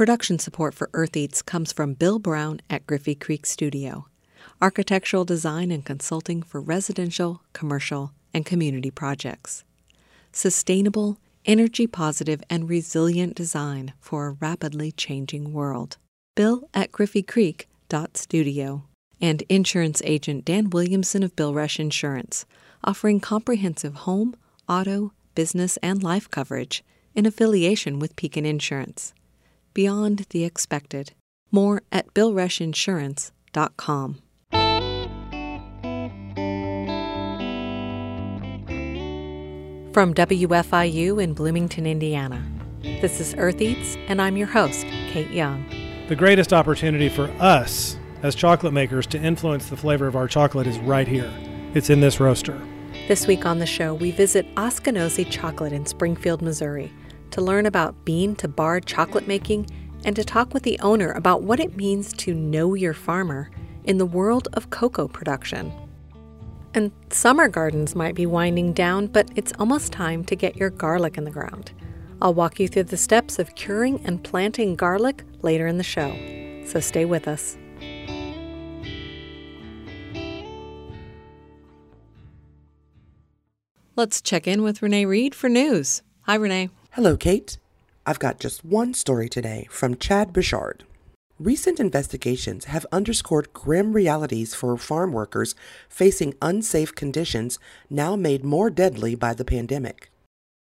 Production 0.00 0.38
support 0.38 0.72
for 0.72 0.88
Earth 0.94 1.14
Eats 1.14 1.42
comes 1.42 1.74
from 1.74 1.92
Bill 1.92 2.18
Brown 2.18 2.62
at 2.70 2.86
Griffey 2.86 3.14
Creek 3.14 3.44
Studio. 3.44 4.06
Architectural 4.58 5.26
design 5.26 5.70
and 5.70 5.84
consulting 5.84 6.42
for 6.42 6.58
residential, 6.58 7.42
commercial, 7.52 8.14
and 8.32 8.46
community 8.46 8.90
projects. 8.90 9.62
Sustainable, 10.32 11.18
energy 11.44 11.86
positive, 11.86 12.42
and 12.48 12.66
resilient 12.66 13.34
design 13.34 13.92
for 14.00 14.26
a 14.26 14.36
rapidly 14.40 14.90
changing 14.90 15.52
world. 15.52 15.98
Bill 16.34 16.66
at 16.72 16.92
Griffey 16.92 17.22
Creek 17.22 17.68
Studio. 18.14 18.84
And 19.20 19.42
insurance 19.50 20.00
agent 20.06 20.46
Dan 20.46 20.70
Williamson 20.70 21.22
of 21.22 21.36
Bill 21.36 21.52
Rush 21.52 21.78
Insurance, 21.78 22.46
offering 22.82 23.20
comprehensive 23.20 23.96
home, 23.96 24.34
auto, 24.66 25.12
business, 25.34 25.76
and 25.82 26.02
life 26.02 26.30
coverage 26.30 26.82
in 27.14 27.26
affiliation 27.26 27.98
with 27.98 28.16
Pekin 28.16 28.46
Insurance. 28.46 29.12
Beyond 29.74 30.26
the 30.30 30.44
expected. 30.44 31.14
More 31.50 31.82
at 31.90 32.14
BillRushInsurance.com. 32.14 34.18
From 39.92 40.14
WFIU 40.14 41.20
in 41.20 41.34
Bloomington, 41.34 41.84
Indiana, 41.84 42.46
this 42.80 43.20
is 43.20 43.34
Earth 43.36 43.60
Eats, 43.60 43.96
and 44.06 44.22
I'm 44.22 44.36
your 44.36 44.46
host, 44.46 44.86
Kate 45.10 45.32
Young. 45.32 45.66
The 46.08 46.14
greatest 46.14 46.52
opportunity 46.52 47.08
for 47.08 47.28
us 47.40 47.96
as 48.22 48.36
chocolate 48.36 48.72
makers 48.72 49.06
to 49.08 49.18
influence 49.18 49.68
the 49.68 49.76
flavor 49.76 50.06
of 50.06 50.14
our 50.14 50.28
chocolate 50.28 50.66
is 50.66 50.78
right 50.78 51.08
here. 51.08 51.32
It's 51.74 51.90
in 51.90 52.00
this 52.00 52.20
roaster. 52.20 52.60
This 53.08 53.26
week 53.26 53.44
on 53.44 53.58
the 53.58 53.66
show, 53.66 53.94
we 53.94 54.12
visit 54.12 54.46
Askinosie 54.54 55.28
Chocolate 55.28 55.72
in 55.72 55.86
Springfield, 55.86 56.42
Missouri, 56.42 56.92
to 57.32 57.40
learn 57.40 57.66
about 57.66 58.04
bean 58.04 58.34
to 58.36 58.48
bar 58.48 58.80
chocolate 58.80 59.26
making 59.26 59.66
and 60.04 60.16
to 60.16 60.24
talk 60.24 60.54
with 60.54 60.62
the 60.62 60.78
owner 60.80 61.12
about 61.12 61.42
what 61.42 61.60
it 61.60 61.76
means 61.76 62.12
to 62.14 62.34
know 62.34 62.74
your 62.74 62.94
farmer 62.94 63.50
in 63.84 63.98
the 63.98 64.06
world 64.06 64.48
of 64.52 64.70
cocoa 64.70 65.08
production. 65.08 65.72
And 66.72 66.92
summer 67.10 67.48
gardens 67.48 67.94
might 67.94 68.14
be 68.14 68.26
winding 68.26 68.72
down, 68.72 69.08
but 69.08 69.28
it's 69.34 69.52
almost 69.58 69.92
time 69.92 70.24
to 70.24 70.36
get 70.36 70.56
your 70.56 70.70
garlic 70.70 71.18
in 71.18 71.24
the 71.24 71.30
ground. 71.30 71.72
I'll 72.22 72.34
walk 72.34 72.60
you 72.60 72.68
through 72.68 72.84
the 72.84 72.96
steps 72.96 73.38
of 73.38 73.54
curing 73.54 74.00
and 74.04 74.22
planting 74.22 74.76
garlic 74.76 75.24
later 75.42 75.66
in 75.66 75.78
the 75.78 75.84
show, 75.84 76.14
so 76.66 76.78
stay 76.78 77.04
with 77.04 77.26
us. 77.26 77.56
Let's 83.96 84.22
check 84.22 84.46
in 84.46 84.62
with 84.62 84.80
Renee 84.80 85.04
Reed 85.04 85.34
for 85.34 85.48
news. 85.48 86.02
Hi, 86.22 86.36
Renee. 86.36 86.70
Hello, 86.94 87.16
Kate. 87.16 87.56
I've 88.04 88.18
got 88.18 88.40
just 88.40 88.64
one 88.64 88.94
story 88.94 89.28
today 89.28 89.68
from 89.70 89.96
Chad 89.96 90.32
Bouchard. 90.32 90.82
Recent 91.38 91.78
investigations 91.78 92.64
have 92.64 92.84
underscored 92.90 93.52
grim 93.52 93.92
realities 93.92 94.56
for 94.56 94.76
farm 94.76 95.12
workers 95.12 95.54
facing 95.88 96.34
unsafe 96.42 96.92
conditions 96.96 97.60
now 97.88 98.16
made 98.16 98.44
more 98.44 98.70
deadly 98.70 99.14
by 99.14 99.34
the 99.34 99.44
pandemic. 99.44 100.10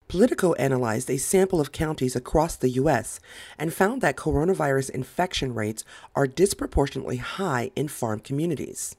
Politico 0.07 0.53
analyzed 0.53 1.11
a 1.11 1.17
sample 1.17 1.61
of 1.61 1.73
counties 1.73 2.15
across 2.15 2.55
the 2.55 2.71
U.S. 2.71 3.19
and 3.59 3.75
found 3.75 4.01
that 4.01 4.15
coronavirus 4.15 4.91
infection 4.91 5.53
rates 5.55 5.83
are 6.15 6.29
disproportionately 6.29 7.17
high 7.17 7.73
in 7.75 7.89
farm 7.89 8.21
communities. 8.21 8.95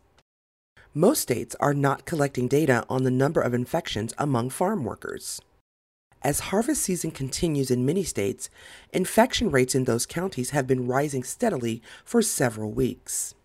Most 0.94 1.21
states 1.21 1.55
are 1.61 1.73
not 1.73 2.03
collecting 2.03 2.49
data 2.49 2.83
on 2.89 3.03
the 3.03 3.09
number 3.11 3.39
of 3.39 3.53
infections 3.53 4.13
among 4.17 4.49
farm 4.49 4.83
workers. 4.83 5.39
As 6.23 6.39
harvest 6.39 6.81
season 6.81 7.11
continues 7.11 7.69
in 7.69 7.85
many 7.85 8.03
states, 8.03 8.49
infection 8.93 9.52
rates 9.52 9.75
in 9.75 9.83
those 9.83 10.05
counties 10.05 10.52
have 10.52 10.66
been 10.66 10.88
rising 10.88 11.21
steadily 11.21 11.81
for 12.05 12.21
several 12.21 12.71
weeks. 12.71 13.35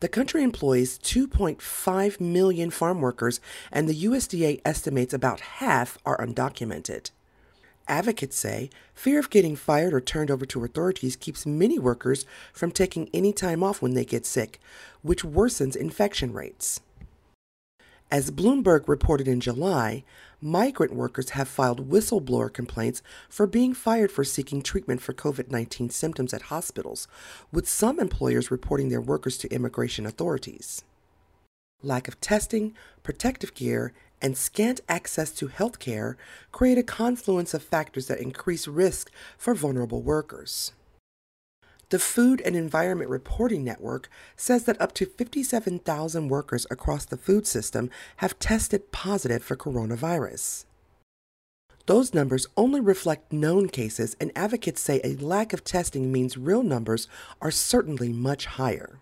The 0.00 0.08
country 0.08 0.42
employs 0.42 0.98
2.5 0.98 2.20
million 2.20 2.70
farm 2.70 3.00
workers, 3.00 3.40
and 3.72 3.88
the 3.88 4.04
USDA 4.04 4.60
estimates 4.62 5.14
about 5.14 5.40
half 5.40 5.96
are 6.04 6.18
undocumented. 6.18 7.10
Advocates 7.88 8.36
say 8.36 8.68
fear 8.92 9.18
of 9.18 9.30
getting 9.30 9.56
fired 9.56 9.94
or 9.94 10.00
turned 10.00 10.30
over 10.30 10.44
to 10.44 10.62
authorities 10.62 11.16
keeps 11.16 11.46
many 11.46 11.78
workers 11.78 12.26
from 12.52 12.70
taking 12.70 13.08
any 13.14 13.32
time 13.32 13.64
off 13.64 13.80
when 13.80 13.94
they 13.94 14.04
get 14.04 14.26
sick, 14.26 14.60
which 15.00 15.24
worsens 15.24 15.74
infection 15.74 16.34
rates. 16.34 16.82
As 18.10 18.30
Bloomberg 18.30 18.88
reported 18.88 19.28
in 19.28 19.40
July, 19.40 20.04
migrant 20.40 20.94
workers 20.94 21.30
have 21.30 21.48
filed 21.48 21.90
whistleblower 21.90 22.52
complaints 22.52 23.02
for 23.28 23.46
being 23.46 23.74
fired 23.74 24.12
for 24.12 24.24
seeking 24.24 24.62
treatment 24.62 25.00
for 25.00 25.12
COVID 25.12 25.50
19 25.50 25.90
symptoms 25.90 26.32
at 26.32 26.42
hospitals, 26.42 27.08
with 27.52 27.68
some 27.68 27.98
employers 27.98 28.50
reporting 28.50 28.88
their 28.88 29.00
workers 29.00 29.38
to 29.38 29.52
immigration 29.52 30.06
authorities. 30.06 30.82
Lack 31.82 32.08
of 32.08 32.20
testing, 32.20 32.74
protective 33.02 33.54
gear, 33.54 33.92
and 34.20 34.36
scant 34.36 34.80
access 34.88 35.30
to 35.30 35.46
health 35.46 35.78
care 35.78 36.16
create 36.50 36.78
a 36.78 36.82
confluence 36.82 37.54
of 37.54 37.62
factors 37.62 38.08
that 38.08 38.20
increase 38.20 38.66
risk 38.66 39.10
for 39.36 39.54
vulnerable 39.54 40.02
workers. 40.02 40.72
The 41.90 41.98
Food 41.98 42.42
and 42.44 42.54
Environment 42.54 43.08
Reporting 43.08 43.64
Network 43.64 44.10
says 44.36 44.64
that 44.64 44.78
up 44.78 44.92
to 44.92 45.06
57,000 45.06 46.28
workers 46.28 46.66
across 46.70 47.06
the 47.06 47.16
food 47.16 47.46
system 47.46 47.88
have 48.16 48.38
tested 48.38 48.92
positive 48.92 49.42
for 49.42 49.56
coronavirus. 49.56 50.66
Those 51.86 52.12
numbers 52.12 52.46
only 52.58 52.82
reflect 52.82 53.32
known 53.32 53.70
cases, 53.70 54.16
and 54.20 54.30
advocates 54.36 54.82
say 54.82 55.00
a 55.02 55.16
lack 55.16 55.54
of 55.54 55.64
testing 55.64 56.12
means 56.12 56.36
real 56.36 56.62
numbers 56.62 57.08
are 57.40 57.50
certainly 57.50 58.10
much 58.10 58.44
higher. 58.44 58.98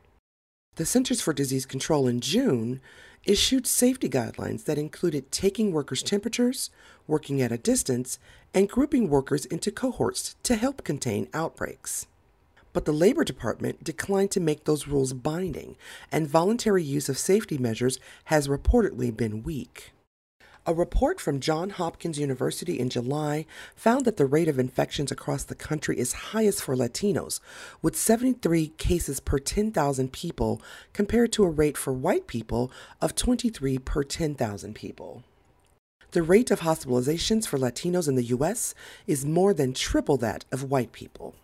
The 0.77 0.87
Centers 0.87 1.21
for 1.21 1.33
Disease 1.33 1.67
Control 1.67 2.07
in 2.07 2.21
June 2.21 2.81
issued 3.25 3.67
safety 3.67 4.09
guidelines 4.09 4.63
that 4.67 4.79
included 4.79 5.33
taking 5.33 5.73
workers' 5.73 6.05
temperatures, 6.05 6.71
working 7.09 7.43
at 7.43 7.51
a 7.51 7.59
distance, 7.59 8.21
and 8.55 8.69
grouping 8.69 9.11
workers 9.11 9.45
into 9.45 9.73
cohorts 9.73 10.37
to 10.45 10.55
help 10.55 10.85
contain 10.85 11.29
outbreaks. 11.35 12.07
But 12.77 12.85
the 12.85 12.93
Labor 12.93 13.25
Department 13.25 13.83
declined 13.83 14.31
to 14.33 14.39
make 14.39 14.65
those 14.65 14.87
rules 14.87 15.15
binding, 15.15 15.79
and 16.13 16.29
voluntary 16.29 16.83
use 16.83 17.09
of 17.09 17.17
safety 17.17 17.57
measures 17.57 17.99
has 18.25 18.49
reportedly 18.49 19.17
been 19.17 19.43
weak. 19.43 19.93
A 20.67 20.75
report 20.75 21.19
from 21.19 21.41
Johns 21.41 21.73
Hopkins 21.77 22.19
University 22.19 22.79
in 22.79 22.91
July 22.91 23.47
found 23.75 24.05
that 24.05 24.19
the 24.19 24.27
rate 24.27 24.47
of 24.47 24.59
infections 24.59 25.11
across 25.11 25.43
the 25.43 25.55
country 25.55 25.99
is 25.99 26.35
highest 26.35 26.63
for 26.63 26.77
Latinos, 26.77 27.41
with 27.81 27.97
73 27.97 28.69
cases 28.77 29.21
per 29.21 29.39
10,000 29.39 30.13
people 30.13 30.61
compared 30.93 31.33
to 31.33 31.45
a 31.45 31.49
rate 31.49 31.79
for 31.79 31.95
white 31.95 32.27
people 32.27 32.71
of 33.01 33.15
23 33.15 33.79
per 33.79 34.05
10,000 34.05 34.75
people. 34.75 35.25
The 36.11 36.23
rate 36.23 36.51
of 36.51 36.61
hospitalizations 36.61 37.47
for 37.47 37.57
Latinos 37.57 38.07
in 38.07 38.17
the 38.17 38.25
U.S. 38.25 38.75
is 39.07 39.25
more 39.25 39.55
than 39.55 39.73
triple 39.73 40.19
that 40.19 40.45
of 40.53 40.65
white 40.65 40.93
people. 40.93 41.35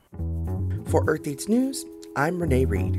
For 0.92 1.03
Earth 1.06 1.26
Eats 1.26 1.48
News, 1.48 1.86
I'm 2.16 2.38
Renee 2.38 2.66
Reed. 2.66 2.97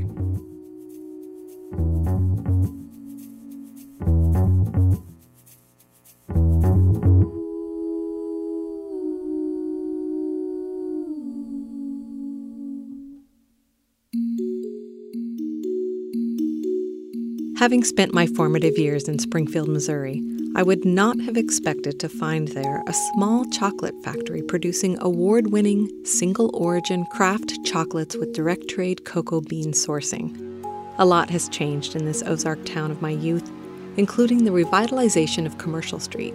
Having 17.60 17.84
spent 17.84 18.12
my 18.12 18.26
formative 18.26 18.76
years 18.76 19.04
in 19.04 19.20
Springfield, 19.20 19.68
Missouri, 19.68 20.20
I 20.56 20.62
would 20.62 20.84
not 20.84 21.18
have 21.22 21.36
expected 21.36 21.98
to 21.98 22.08
find 22.08 22.46
there 22.46 22.80
a 22.86 22.92
small 22.92 23.44
chocolate 23.46 24.00
factory 24.04 24.40
producing 24.40 24.96
award 25.00 25.50
winning, 25.50 25.90
single 26.04 26.48
origin 26.54 27.06
craft 27.06 27.64
chocolates 27.64 28.16
with 28.16 28.32
direct 28.32 28.68
trade 28.68 29.04
cocoa 29.04 29.40
bean 29.40 29.72
sourcing. 29.72 30.32
A 30.98 31.04
lot 31.04 31.28
has 31.30 31.48
changed 31.48 31.96
in 31.96 32.04
this 32.04 32.22
Ozark 32.22 32.64
town 32.64 32.92
of 32.92 33.02
my 33.02 33.10
youth, 33.10 33.50
including 33.96 34.44
the 34.44 34.52
revitalization 34.52 35.44
of 35.44 35.58
Commercial 35.58 35.98
Street. 35.98 36.34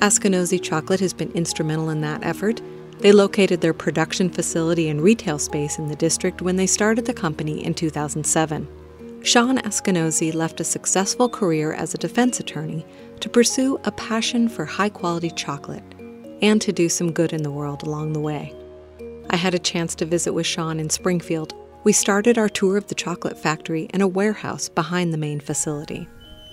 Askinosie 0.00 0.62
Chocolate 0.62 1.00
has 1.00 1.14
been 1.14 1.32
instrumental 1.32 1.88
in 1.88 2.02
that 2.02 2.22
effort. 2.22 2.60
They 2.98 3.12
located 3.12 3.62
their 3.62 3.72
production 3.72 4.28
facility 4.28 4.90
and 4.90 5.00
retail 5.00 5.38
space 5.38 5.78
in 5.78 5.88
the 5.88 5.96
district 5.96 6.42
when 6.42 6.56
they 6.56 6.66
started 6.66 7.06
the 7.06 7.14
company 7.14 7.64
in 7.64 7.72
2007. 7.72 8.68
Shawn 9.22 9.58
Askinosie 9.58 10.34
left 10.34 10.60
a 10.60 10.64
successful 10.64 11.28
career 11.28 11.74
as 11.74 11.92
a 11.92 11.98
defense 11.98 12.40
attorney 12.40 12.86
to 13.20 13.28
pursue 13.28 13.78
a 13.84 13.92
passion 13.92 14.48
for 14.48 14.64
high 14.64 14.88
quality 14.88 15.30
chocolate 15.30 15.84
and 16.40 16.60
to 16.62 16.72
do 16.72 16.88
some 16.88 17.12
good 17.12 17.34
in 17.34 17.42
the 17.42 17.50
world 17.50 17.82
along 17.82 18.14
the 18.14 18.20
way. 18.20 18.54
I 19.28 19.36
had 19.36 19.54
a 19.54 19.58
chance 19.58 19.94
to 19.96 20.06
visit 20.06 20.32
with 20.32 20.46
Shawn 20.46 20.80
in 20.80 20.88
Springfield. 20.88 21.54
We 21.84 21.92
started 21.92 22.38
our 22.38 22.48
tour 22.48 22.78
of 22.78 22.86
the 22.88 22.94
chocolate 22.94 23.38
factory 23.38 23.90
in 23.92 24.00
a 24.00 24.08
warehouse 24.08 24.70
behind 24.70 25.12
the 25.12 25.18
main 25.18 25.38
facility. 25.38 26.08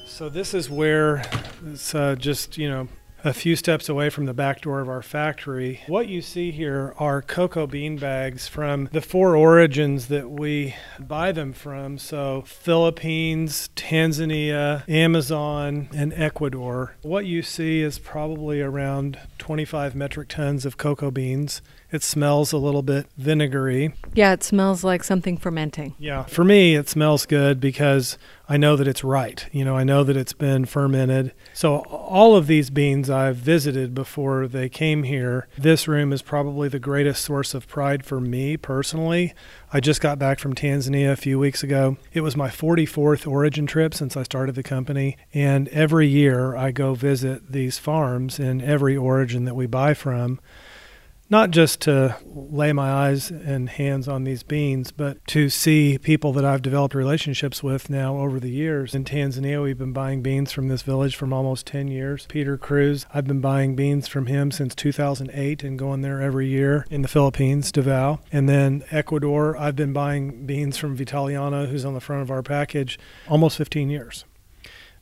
So, 0.05 0.27
this 0.27 0.53
is 0.53 0.69
where 0.69 1.23
it's 1.65 1.95
uh, 1.95 2.15
just, 2.15 2.57
you 2.57 2.69
know, 2.69 2.87
a 3.23 3.33
few 3.33 3.55
steps 3.55 3.89
away 3.89 4.09
from 4.09 4.25
the 4.25 4.33
back 4.33 4.61
door 4.61 4.79
of 4.79 4.89
our 4.89 5.01
factory. 5.01 5.81
What 5.87 6.07
you 6.07 6.21
see 6.21 6.51
here 6.51 6.93
are 6.97 7.21
cocoa 7.21 7.67
bean 7.67 7.97
bags 7.97 8.47
from 8.47 8.89
the 8.91 9.01
four 9.01 9.35
origins 9.35 10.07
that 10.07 10.29
we 10.29 10.75
buy 10.99 11.31
them 11.31 11.53
from. 11.53 11.97
So, 11.97 12.43
Philippines, 12.45 13.69
Tanzania, 13.75 14.87
Amazon, 14.89 15.89
and 15.93 16.13
Ecuador. 16.13 16.95
What 17.01 17.25
you 17.25 17.41
see 17.41 17.81
is 17.81 17.99
probably 17.99 18.61
around 18.61 19.19
25 19.37 19.95
metric 19.95 20.29
tons 20.29 20.65
of 20.65 20.77
cocoa 20.77 21.11
beans. 21.11 21.61
It 21.89 22.03
smells 22.03 22.51
a 22.51 22.57
little 22.57 22.81
bit 22.81 23.07
vinegary. 23.17 23.93
Yeah, 24.13 24.33
it 24.33 24.43
smells 24.43 24.83
like 24.83 25.03
something 25.03 25.37
fermenting. 25.37 25.95
Yeah. 25.97 26.23
For 26.23 26.43
me, 26.43 26.75
it 26.75 26.89
smells 26.89 27.25
good 27.25 27.61
because 27.61 28.17
I 28.49 28.57
know 28.57 28.75
that 28.75 28.87
it's 28.87 29.05
right. 29.05 29.45
You 29.53 29.63
know, 29.63 29.77
I 29.77 29.85
know 29.85 30.03
that 30.03 30.17
it's 30.17 30.33
been 30.33 30.65
fermented. 30.65 31.33
So, 31.57 31.77
all 31.77 32.35
of 32.35 32.45
these 32.45 32.69
beans 32.69 33.09
I've 33.09 33.37
visited 33.37 33.95
before 33.95 34.47
they 34.47 34.69
came 34.69 35.01
here. 35.01 35.47
This 35.57 35.87
room 35.87 36.13
is 36.13 36.21
probably 36.21 36.69
the 36.69 36.77
greatest 36.77 37.25
source 37.25 37.55
of 37.55 37.67
pride 37.67 38.05
for 38.05 38.21
me 38.21 38.57
personally. 38.57 39.33
I 39.73 39.79
just 39.79 39.99
got 39.99 40.19
back 40.19 40.37
from 40.37 40.53
Tanzania 40.53 41.11
a 41.11 41.15
few 41.15 41.39
weeks 41.39 41.63
ago. 41.63 41.97
It 42.13 42.21
was 42.21 42.37
my 42.37 42.49
44th 42.49 43.27
origin 43.27 43.65
trip 43.65 43.95
since 43.95 44.15
I 44.15 44.21
started 44.21 44.53
the 44.53 44.61
company. 44.61 45.17
And 45.33 45.67
every 45.69 46.05
year 46.05 46.55
I 46.55 46.69
go 46.69 46.93
visit 46.93 47.51
these 47.51 47.79
farms 47.79 48.39
in 48.39 48.61
every 48.61 48.95
origin 48.95 49.45
that 49.45 49.55
we 49.55 49.65
buy 49.65 49.95
from 49.95 50.39
not 51.29 51.51
just 51.51 51.81
to 51.81 52.17
lay 52.25 52.71
my 52.71 52.89
eyes 52.89 53.29
and 53.29 53.69
hands 53.69 54.07
on 54.07 54.23
these 54.23 54.43
beans, 54.43 54.91
but 54.91 55.25
to 55.27 55.49
see 55.49 55.97
people 55.97 56.31
that 56.33 56.45
I've 56.45 56.61
developed 56.61 56.95
relationships 56.95 57.61
with 57.61 57.89
now 57.89 58.17
over 58.17 58.39
the 58.39 58.49
years. 58.49 58.95
In 58.95 59.03
Tanzania, 59.03 59.61
we've 59.61 59.77
been 59.77 59.93
buying 59.93 60.21
beans 60.21 60.51
from 60.51 60.69
this 60.69 60.83
village 60.83 61.15
from 61.15 61.33
almost 61.33 61.65
10 61.67 61.89
years. 61.89 62.25
Peter 62.29 62.57
Cruz, 62.57 63.05
I've 63.13 63.27
been 63.27 63.41
buying 63.41 63.75
beans 63.75 64.07
from 64.07 64.27
him 64.27 64.51
since 64.51 64.73
2008 64.73 65.63
and 65.63 65.77
going 65.77 66.01
there 66.01 66.21
every 66.21 66.47
year. 66.47 66.85
In 66.89 67.01
the 67.01 67.07
Philippines, 67.07 67.71
Davao. 67.71 68.21
And 68.31 68.47
then 68.47 68.83
Ecuador, 68.91 69.57
I've 69.57 69.75
been 69.75 69.93
buying 69.93 70.45
beans 70.45 70.77
from 70.77 70.97
Vitaliano, 70.97 71.67
who's 71.67 71.85
on 71.85 71.93
the 71.93 71.99
front 71.99 72.21
of 72.21 72.31
our 72.31 72.43
package, 72.43 72.97
almost 73.27 73.57
15 73.57 73.89
years. 73.89 74.23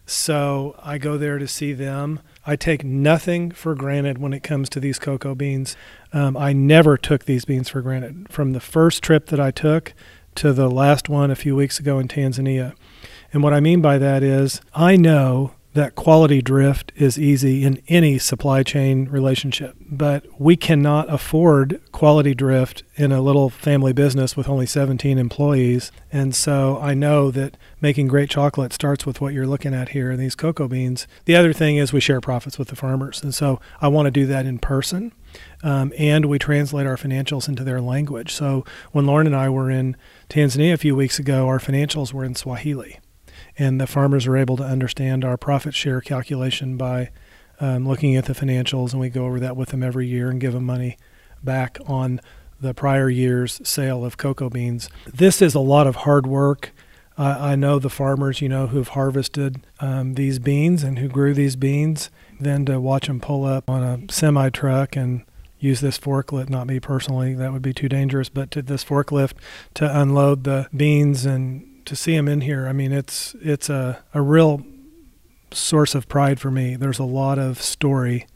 So 0.07 0.75
I 0.83 0.97
go 0.97 1.17
there 1.17 1.39
to 1.39 1.47
see 1.47 1.73
them. 1.73 2.19
I 2.45 2.55
take 2.55 2.83
nothing 2.83 3.51
for 3.51 3.73
granted 3.73 4.19
when 4.19 4.33
it 4.33 4.43
comes 4.43 4.69
to 4.69 4.79
these 4.79 4.99
cocoa 4.99 5.33
beans. 5.33 5.75
Um, 6.13 6.37
I 6.37 6.53
never 6.53 6.95
took 6.95 7.25
these 7.25 7.43
beans 7.43 7.69
for 7.69 7.81
granted. 7.81 8.27
From 8.29 8.53
the 8.53 8.59
first 8.59 9.01
trip 9.01 9.27
that 9.27 9.39
I 9.39 9.49
took 9.49 9.93
to 10.35 10.53
the 10.53 10.69
last 10.69 11.09
one 11.09 11.31
a 11.31 11.35
few 11.35 11.55
weeks 11.55 11.79
ago 11.79 11.97
in 11.97 12.07
Tanzania. 12.07 12.75
And 13.33 13.41
what 13.41 13.53
I 13.53 13.61
mean 13.61 13.81
by 13.81 13.97
that 13.97 14.21
is, 14.21 14.61
I 14.75 14.95
know 14.95 15.54
that 15.75 15.93
quality 15.93 16.41
drift 16.41 16.93
is 16.95 17.19
easy 17.19 17.65
in 17.65 17.81
any 17.89 18.17
supply 18.17 18.63
chain 18.63 19.09
relationship, 19.09 19.75
but 19.81 20.25
we 20.39 20.55
cannot 20.55 21.13
afford 21.13 21.81
quality 21.91 22.33
drift 22.33 22.83
in 22.95 23.11
a 23.11 23.21
little 23.21 23.49
family 23.49 23.91
business 23.91 24.37
with 24.37 24.47
only 24.47 24.65
17 24.65 25.17
employees. 25.17 25.91
And 26.13 26.33
so 26.33 26.79
I 26.79 26.93
know 26.93 27.29
that 27.31 27.57
making 27.81 28.07
great 28.07 28.29
chocolate 28.29 28.71
starts 28.71 29.05
with 29.05 29.19
what 29.19 29.33
you're 29.33 29.45
looking 29.45 29.73
at 29.73 29.89
here 29.89 30.11
in 30.11 30.17
these 30.17 30.33
cocoa 30.33 30.69
beans. 30.69 31.07
The 31.25 31.35
other 31.35 31.51
thing 31.51 31.75
is 31.75 31.91
we 31.91 31.99
share 31.99 32.21
profits 32.21 32.57
with 32.57 32.69
the 32.69 32.77
farmers. 32.77 33.21
And 33.21 33.35
so 33.35 33.59
I 33.81 33.89
want 33.89 34.05
to 34.05 34.11
do 34.11 34.25
that 34.27 34.45
in 34.45 34.59
person. 34.59 35.11
Um, 35.61 35.91
and 35.97 36.27
we 36.27 36.39
translate 36.39 36.87
our 36.87 36.95
financials 36.95 37.49
into 37.49 37.65
their 37.65 37.81
language. 37.81 38.31
So 38.31 38.63
when 38.93 39.05
Lauren 39.05 39.27
and 39.27 39.35
I 39.35 39.49
were 39.49 39.69
in 39.69 39.97
Tanzania 40.29 40.71
a 40.71 40.77
few 40.77 40.95
weeks 40.95 41.19
ago, 41.19 41.49
our 41.49 41.59
financials 41.59 42.13
were 42.13 42.23
in 42.23 42.33
Swahili 42.33 42.99
and 43.57 43.79
the 43.79 43.87
farmers 43.87 44.27
are 44.27 44.37
able 44.37 44.57
to 44.57 44.63
understand 44.63 45.23
our 45.23 45.37
profit 45.37 45.73
share 45.73 46.01
calculation 46.01 46.77
by 46.77 47.09
um, 47.59 47.87
looking 47.87 48.15
at 48.15 48.25
the 48.25 48.33
financials, 48.33 48.91
and 48.91 48.99
we 48.99 49.09
go 49.09 49.25
over 49.25 49.39
that 49.39 49.55
with 49.55 49.69
them 49.69 49.83
every 49.83 50.07
year 50.07 50.29
and 50.29 50.41
give 50.41 50.53
them 50.53 50.65
money 50.65 50.97
back 51.43 51.77
on 51.85 52.19
the 52.59 52.73
prior 52.73 53.09
year's 53.09 53.61
sale 53.67 54.03
of 54.03 54.17
cocoa 54.17 54.49
beans. 54.49 54.89
This 55.05 55.41
is 55.41 55.55
a 55.55 55.59
lot 55.59 55.87
of 55.87 55.97
hard 55.97 56.27
work. 56.27 56.71
Uh, 57.17 57.37
I 57.39 57.55
know 57.55 57.79
the 57.79 57.89
farmers, 57.89 58.41
you 58.41 58.49
know, 58.49 58.67
who've 58.67 58.89
harvested 58.89 59.65
um, 59.79 60.15
these 60.15 60.39
beans 60.39 60.83
and 60.83 60.99
who 60.99 61.07
grew 61.07 61.33
these 61.33 61.55
beans. 61.55 62.09
Then 62.39 62.65
to 62.65 62.81
watch 62.81 63.07
them 63.07 63.21
pull 63.21 63.45
up 63.45 63.69
on 63.69 63.83
a 63.83 64.11
semi 64.11 64.49
truck 64.49 64.97
and 64.97 65.23
use 65.57 65.79
this 65.79 65.97
forklift, 65.97 66.49
not 66.49 66.67
me 66.67 66.79
personally, 66.81 67.33
that 67.33 67.53
would 67.53 67.61
be 67.61 67.73
too 67.73 67.87
dangerous, 67.87 68.27
but 68.27 68.51
to 68.51 68.61
this 68.61 68.83
forklift 68.83 69.33
to 69.75 69.99
unload 69.99 70.43
the 70.43 70.67
beans 70.75 71.25
and 71.25 71.65
to 71.85 71.95
see 71.95 72.15
him 72.15 72.27
in 72.27 72.41
here, 72.41 72.67
I 72.67 72.73
mean, 72.73 72.91
it's 72.91 73.35
it's 73.41 73.69
a, 73.69 74.03
a 74.13 74.21
real 74.21 74.65
source 75.51 75.95
of 75.95 76.07
pride 76.07 76.39
for 76.39 76.51
me. 76.51 76.75
There's 76.75 76.99
a 76.99 77.03
lot 77.03 77.39
of 77.39 77.61
story 77.61 78.27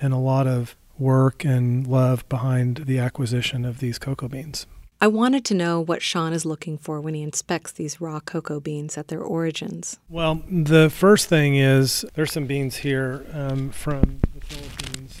and 0.00 0.12
a 0.12 0.18
lot 0.18 0.46
of 0.46 0.76
work 0.98 1.44
and 1.44 1.86
love 1.86 2.28
behind 2.28 2.84
the 2.86 2.98
acquisition 2.98 3.64
of 3.64 3.78
these 3.78 3.98
cocoa 3.98 4.28
beans. 4.28 4.66
I 5.00 5.08
wanted 5.08 5.44
to 5.46 5.54
know 5.54 5.80
what 5.80 6.02
Shawn 6.02 6.32
is 6.32 6.46
looking 6.46 6.78
for 6.78 7.00
when 7.00 7.14
he 7.14 7.22
inspects 7.22 7.72
these 7.72 8.00
raw 8.00 8.20
cocoa 8.20 8.60
beans 8.60 8.96
at 8.96 9.08
their 9.08 9.20
origins. 9.20 9.98
Well, 10.08 10.42
the 10.48 10.88
first 10.88 11.28
thing 11.28 11.56
is 11.56 12.04
there's 12.14 12.32
some 12.32 12.46
beans 12.46 12.76
here 12.76 13.26
um, 13.32 13.70
from 13.70 14.20
the 14.34 14.40
Philippines. 14.40 15.20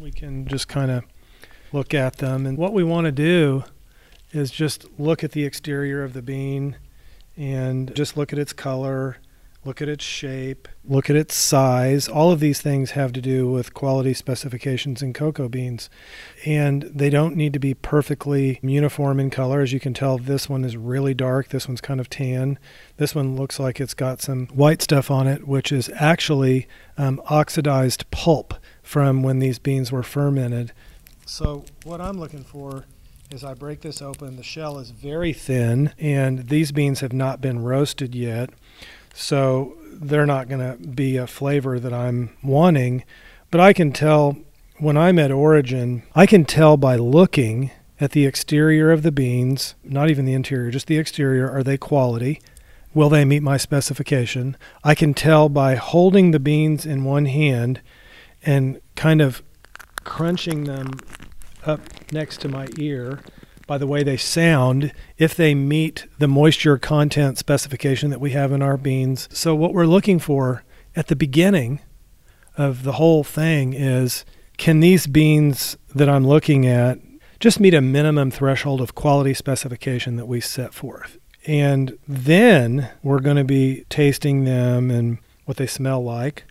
we 0.00 0.12
can 0.12 0.46
just 0.46 0.68
kind 0.68 0.90
of 0.90 1.04
look 1.72 1.94
at 1.94 2.18
them. 2.18 2.46
And 2.46 2.56
what 2.56 2.72
we 2.72 2.84
want 2.84 3.06
to 3.06 3.12
do 3.12 3.64
is 4.32 4.50
just 4.50 4.86
look 4.98 5.24
at 5.24 5.32
the 5.32 5.44
exterior 5.44 6.04
of 6.04 6.12
the 6.12 6.22
bean 6.22 6.76
and 7.38 7.94
just 7.94 8.16
look 8.16 8.32
at 8.32 8.38
its 8.38 8.52
color, 8.52 9.18
look 9.64 9.80
at 9.80 9.88
its 9.88 10.04
shape, 10.04 10.66
look 10.84 11.08
at 11.08 11.14
its 11.14 11.34
size. 11.34 12.08
All 12.08 12.32
of 12.32 12.40
these 12.40 12.60
things 12.60 12.92
have 12.92 13.12
to 13.12 13.20
do 13.20 13.48
with 13.48 13.74
quality 13.74 14.12
specifications 14.12 15.02
in 15.02 15.12
cocoa 15.12 15.48
beans. 15.48 15.88
And 16.44 16.82
they 16.82 17.10
don't 17.10 17.36
need 17.36 17.52
to 17.52 17.58
be 17.60 17.74
perfectly 17.74 18.58
uniform 18.62 19.20
in 19.20 19.30
color. 19.30 19.60
As 19.60 19.72
you 19.72 19.78
can 19.78 19.94
tell, 19.94 20.18
this 20.18 20.48
one 20.48 20.64
is 20.64 20.76
really 20.76 21.14
dark, 21.14 21.48
this 21.48 21.68
one's 21.68 21.80
kind 21.80 22.00
of 22.00 22.10
tan. 22.10 22.58
This 22.96 23.14
one 23.14 23.36
looks 23.36 23.60
like 23.60 23.80
it's 23.80 23.94
got 23.94 24.20
some 24.20 24.46
white 24.48 24.82
stuff 24.82 25.10
on 25.10 25.28
it, 25.28 25.46
which 25.46 25.70
is 25.70 25.90
actually 25.94 26.66
um, 26.96 27.22
oxidized 27.26 28.10
pulp 28.10 28.54
from 28.82 29.22
when 29.22 29.38
these 29.38 29.60
beans 29.60 29.92
were 29.92 30.02
fermented. 30.02 30.72
So, 31.26 31.66
what 31.84 32.00
I'm 32.00 32.18
looking 32.18 32.42
for 32.42 32.86
as 33.30 33.44
I 33.44 33.54
break 33.54 33.82
this 33.82 34.00
open, 34.00 34.36
the 34.36 34.42
shell 34.42 34.78
is 34.78 34.90
very 34.90 35.32
thin, 35.32 35.92
and 35.98 36.48
these 36.48 36.72
beans 36.72 37.00
have 37.00 37.12
not 37.12 37.40
been 37.40 37.62
roasted 37.62 38.14
yet, 38.14 38.50
so 39.12 39.76
they're 39.92 40.26
not 40.26 40.48
going 40.48 40.60
to 40.60 40.88
be 40.88 41.16
a 41.16 41.26
flavor 41.26 41.78
that 41.78 41.92
I'm 41.92 42.30
wanting. 42.42 43.04
But 43.50 43.60
I 43.60 43.72
can 43.72 43.92
tell 43.92 44.38
when 44.78 44.96
I'm 44.96 45.18
at 45.18 45.30
origin, 45.30 46.04
I 46.14 46.24
can 46.24 46.44
tell 46.44 46.76
by 46.76 46.96
looking 46.96 47.70
at 48.00 48.12
the 48.12 48.24
exterior 48.24 48.90
of 48.90 49.02
the 49.02 49.12
beans, 49.12 49.74
not 49.84 50.08
even 50.08 50.24
the 50.24 50.34
interior, 50.34 50.70
just 50.70 50.86
the 50.86 50.98
exterior, 50.98 51.50
are 51.50 51.62
they 51.62 51.76
quality? 51.76 52.40
Will 52.94 53.10
they 53.10 53.24
meet 53.24 53.42
my 53.42 53.58
specification? 53.58 54.56
I 54.82 54.94
can 54.94 55.12
tell 55.12 55.48
by 55.48 55.74
holding 55.74 56.30
the 56.30 56.40
beans 56.40 56.86
in 56.86 57.04
one 57.04 57.26
hand 57.26 57.80
and 58.42 58.80
kind 58.94 59.20
of 59.20 59.42
crunching 60.04 60.64
them 60.64 60.92
up 61.64 61.80
next 62.12 62.40
to 62.42 62.48
my 62.48 62.68
ear 62.78 63.20
by 63.66 63.78
the 63.78 63.86
way 63.86 64.02
they 64.02 64.16
sound 64.16 64.92
if 65.18 65.34
they 65.34 65.54
meet 65.54 66.06
the 66.18 66.26
moisture 66.26 66.78
content 66.78 67.38
specification 67.38 68.10
that 68.10 68.20
we 68.20 68.30
have 68.30 68.50
in 68.50 68.62
our 68.62 68.76
beans. 68.76 69.28
So, 69.30 69.54
what 69.54 69.74
we're 69.74 69.86
looking 69.86 70.18
for 70.18 70.64
at 70.96 71.08
the 71.08 71.16
beginning 71.16 71.80
of 72.56 72.82
the 72.82 72.92
whole 72.92 73.22
thing 73.22 73.74
is 73.74 74.24
can 74.56 74.80
these 74.80 75.06
beans 75.06 75.76
that 75.94 76.08
I'm 76.08 76.26
looking 76.26 76.66
at 76.66 76.98
just 77.38 77.60
meet 77.60 77.74
a 77.74 77.80
minimum 77.80 78.32
threshold 78.32 78.80
of 78.80 78.94
quality 78.94 79.32
specification 79.32 80.16
that 80.16 80.26
we 80.26 80.40
set 80.40 80.74
forth? 80.74 81.18
And 81.46 81.96
then 82.08 82.90
we're 83.02 83.20
going 83.20 83.36
to 83.36 83.44
be 83.44 83.84
tasting 83.88 84.44
them 84.44 84.90
and 84.90 85.18
what 85.44 85.56
they 85.56 85.66
smell 85.66 86.02
like 86.02 86.44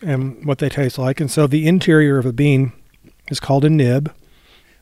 and 0.00 0.44
what 0.46 0.58
they 0.58 0.68
taste 0.68 0.98
like. 0.98 1.20
And 1.20 1.30
so 1.30 1.46
the 1.46 1.66
interior 1.66 2.18
of 2.18 2.26
a 2.26 2.32
bean 2.32 2.72
is 3.28 3.40
called 3.40 3.64
a 3.64 3.70
nib. 3.70 4.12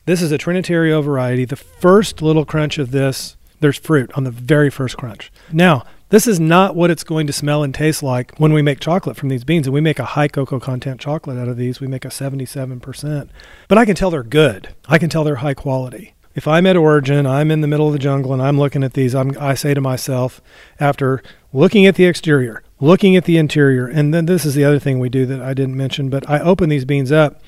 This 0.07 0.23
is 0.23 0.33
a 0.33 0.39
Trinitario 0.39 1.05
variety. 1.05 1.45
The 1.45 1.57
first 1.57 2.23
little 2.23 2.47
crunch 2.47 2.79
of 2.79 2.91
this, 2.91 3.37
there's 3.61 3.77
fruit 3.77 4.11
on 4.15 4.25
the 4.25 4.31
very 4.31 4.71
first 4.71 4.97
crunch. 4.97 5.31
Now, 5.53 5.85
this 6.09 6.27
is 6.27 6.41
not 6.41 6.75
what 6.75 6.91
it's 6.91 7.05
going 7.05 7.27
to 7.27 7.33
smell 7.33 7.63
and 7.63 7.75
taste 7.75 8.03
like 8.03 8.35
when 8.39 8.53
we 8.53 8.63
make 8.63 8.81
chocolate 8.81 9.17
from 9.17 9.29
these 9.29 9.45
beans. 9.45 9.67
And 9.67 9.75
we 9.75 9.81
make 9.81 9.99
a 9.99 10.05
high 10.05 10.27
cocoa 10.27 10.59
content 10.59 11.01
chocolate 11.01 11.39
out 11.39 11.49
of 11.49 11.59
these. 11.59 11.81
We 11.81 11.87
make 11.87 12.07
a 12.07 12.09
77%. 12.09 13.29
But 13.69 13.79
I 13.79 13.85
can 13.85 13.95
tell 13.95 14.11
they're 14.11 14.23
good. 14.23 14.75
I 14.89 14.99
can 14.99 15.11
tell 15.11 15.23
they're 15.23 15.37
high 15.37 15.55
quality. 15.55 16.15
If 16.35 16.49
I'm 16.49 16.67
at 16.67 16.77
origin, 16.77 17.27
I'm 17.27 17.51
in 17.51 17.61
the 17.61 17.69
middle 17.69 17.89
of 17.89 17.93
the 17.93 17.99
jungle 17.99 18.33
and 18.33 18.41
I'm 18.41 18.59
looking 18.59 18.83
at 18.83 18.95
these, 18.95 19.15
I'm, 19.15 19.37
I 19.39 19.55
say 19.55 19.75
to 19.75 19.81
myself, 19.81 20.41
after 20.79 21.23
looking 21.53 21.87
at 21.87 21.97
the 21.97 22.07
exterior, 22.07 22.63
looking 22.81 23.17
at 23.17 23.25
the 23.25 23.37
interior, 23.37 23.87
and 23.87 24.15
then 24.15 24.27
this 24.27 24.45
is 24.45 24.55
the 24.55 24.65
other 24.65 24.79
thing 24.79 24.99
we 24.99 25.09
do 25.09 25.27
that 25.27 25.43
I 25.43 25.55
didn't 25.55 25.77
mention, 25.77 26.09
but 26.09 26.29
I 26.31 26.39
open 26.39 26.71
these 26.71 26.85
beans 26.85 27.11
up 27.13 27.43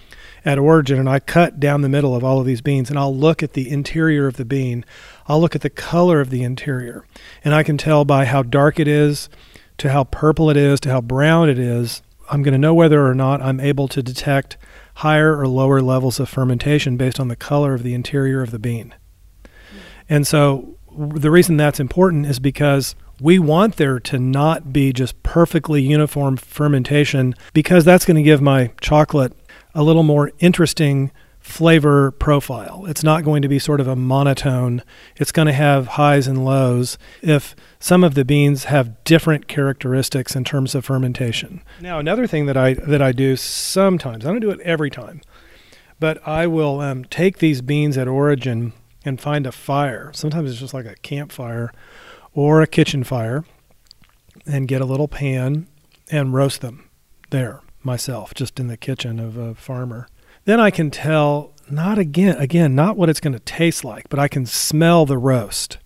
at 0.44 0.58
origin 0.58 0.98
and 0.98 1.08
I 1.08 1.20
cut 1.20 1.60
down 1.60 1.82
the 1.82 1.88
middle 1.88 2.16
of 2.16 2.24
all 2.24 2.40
of 2.40 2.46
these 2.46 2.60
beans 2.60 2.90
and 2.90 2.98
I'll 2.98 3.14
look 3.14 3.42
at 3.42 3.52
the 3.52 3.70
interior 3.70 4.26
of 4.26 4.36
the 4.36 4.44
bean. 4.44 4.84
I'll 5.26 5.40
look 5.40 5.54
at 5.54 5.60
the 5.60 5.70
color 5.70 6.20
of 6.20 6.30
the 6.30 6.42
interior 6.42 7.04
and 7.44 7.54
I 7.54 7.62
can 7.62 7.78
tell 7.78 8.04
by 8.04 8.24
how 8.24 8.42
dark 8.42 8.80
it 8.80 8.88
is 8.88 9.28
to 9.78 9.90
how 9.90 10.04
purple 10.04 10.50
it 10.50 10.56
is 10.56 10.80
to 10.80 10.90
how 10.90 11.00
brown 11.00 11.48
it 11.48 11.58
is. 11.58 12.02
I'm 12.30 12.42
going 12.42 12.52
to 12.52 12.58
know 12.58 12.74
whether 12.74 13.06
or 13.06 13.14
not 13.14 13.42
I'm 13.42 13.60
able 13.60 13.88
to 13.88 14.02
detect 14.02 14.56
higher 14.96 15.36
or 15.38 15.46
lower 15.48 15.80
levels 15.80 16.20
of 16.20 16.28
fermentation 16.28 16.96
based 16.96 17.20
on 17.20 17.28
the 17.28 17.36
color 17.36 17.74
of 17.74 17.82
the 17.82 17.94
interior 17.94 18.42
of 18.42 18.50
the 18.50 18.58
bean. 18.58 18.94
And 20.08 20.26
so 20.26 20.76
the 20.96 21.30
reason 21.30 21.56
that's 21.56 21.80
important 21.80 22.26
is 22.26 22.38
because 22.38 22.94
we 23.20 23.38
want 23.38 23.76
there 23.76 24.00
to 24.00 24.18
not 24.18 24.72
be 24.72 24.92
just 24.92 25.22
perfectly 25.22 25.80
uniform 25.80 26.36
fermentation 26.36 27.34
because 27.52 27.84
that's 27.84 28.04
going 28.04 28.16
to 28.16 28.22
give 28.22 28.42
my 28.42 28.72
chocolate 28.80 29.32
a 29.74 29.82
little 29.82 30.02
more 30.02 30.32
interesting 30.38 31.10
flavor 31.42 32.12
profile. 32.12 32.84
It's 32.86 33.02
not 33.02 33.24
going 33.24 33.42
to 33.42 33.48
be 33.48 33.58
sort 33.58 33.80
of 33.80 33.88
a 33.88 33.96
monotone. 33.96 34.82
It's 35.16 35.32
going 35.32 35.46
to 35.46 35.52
have 35.52 35.88
highs 35.88 36.28
and 36.28 36.44
lows 36.44 36.96
if 37.20 37.56
some 37.80 38.04
of 38.04 38.14
the 38.14 38.24
beans 38.24 38.64
have 38.64 39.02
different 39.04 39.48
characteristics 39.48 40.36
in 40.36 40.44
terms 40.44 40.74
of 40.74 40.84
fermentation. 40.84 41.62
Now, 41.80 41.98
another 41.98 42.26
thing 42.28 42.46
that 42.46 42.56
I 42.56 42.74
that 42.74 43.02
I 43.02 43.12
do 43.12 43.36
sometimes, 43.36 44.24
I 44.24 44.30
don't 44.30 44.40
do 44.40 44.50
it 44.50 44.60
every 44.60 44.90
time, 44.90 45.20
but 45.98 46.26
I 46.26 46.46
will 46.46 46.80
um, 46.80 47.04
take 47.04 47.38
these 47.38 47.60
beans 47.60 47.98
at 47.98 48.06
origin 48.06 48.72
and 49.04 49.20
find 49.20 49.46
a 49.46 49.52
fire. 49.52 50.12
Sometimes 50.14 50.50
it's 50.50 50.60
just 50.60 50.74
like 50.74 50.86
a 50.86 50.94
campfire 51.02 51.72
or 52.34 52.62
a 52.62 52.68
kitchen 52.68 53.02
fire 53.02 53.44
and 54.46 54.68
get 54.68 54.80
a 54.80 54.86
little 54.86 55.08
pan 55.08 55.66
and 56.10 56.32
roast 56.32 56.60
them 56.60 56.88
there 57.30 57.62
myself, 57.84 58.34
just 58.34 58.60
in 58.60 58.68
the 58.68 58.76
kitchen 58.76 59.18
of 59.18 59.36
a 59.36 59.54
farmer 59.54 60.06
then 60.44 60.60
I 60.60 60.70
can 60.70 60.90
tell 60.90 61.52
not 61.70 61.98
again 61.98 62.36
again 62.36 62.74
not 62.74 62.96
what 62.96 63.08
it's 63.08 63.20
going 63.20 63.32
to 63.32 63.40
taste 63.40 63.84
like, 63.84 64.08
but 64.08 64.18
I 64.18 64.28
can 64.28 64.46
smell 64.46 65.06
the 65.06 65.18
roast. 65.18 65.78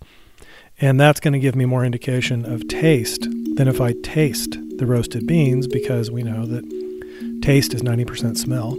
And 0.78 1.00
that's 1.00 1.20
going 1.20 1.32
to 1.32 1.38
give 1.38 1.56
me 1.56 1.64
more 1.64 1.84
indication 1.84 2.44
of 2.44 2.68
taste 2.68 3.22
than 3.54 3.66
if 3.66 3.80
I 3.80 3.94
taste 4.02 4.58
the 4.76 4.84
roasted 4.84 5.26
beans 5.26 5.66
because 5.66 6.10
we 6.10 6.22
know 6.22 6.44
that 6.44 7.40
taste 7.42 7.72
is 7.72 7.80
90% 7.80 8.36
smell. 8.36 8.76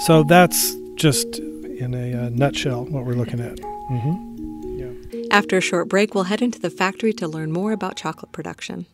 So 0.00 0.24
that's 0.24 0.74
just 0.96 1.38
in 1.38 1.94
a 1.94 2.26
uh, 2.26 2.28
nutshell 2.28 2.84
what 2.84 3.06
we're 3.06 3.14
looking 3.14 3.40
at. 3.40 3.56
Mm-hmm. 3.56 4.78
Yeah. 4.78 5.22
After 5.30 5.56
a 5.56 5.62
short 5.62 5.88
break, 5.88 6.14
we'll 6.14 6.24
head 6.24 6.42
into 6.42 6.58
the 6.58 6.68
factory 6.68 7.14
to 7.14 7.26
learn 7.26 7.50
more 7.50 7.72
about 7.72 7.96
chocolate 7.96 8.32
production. 8.32 8.84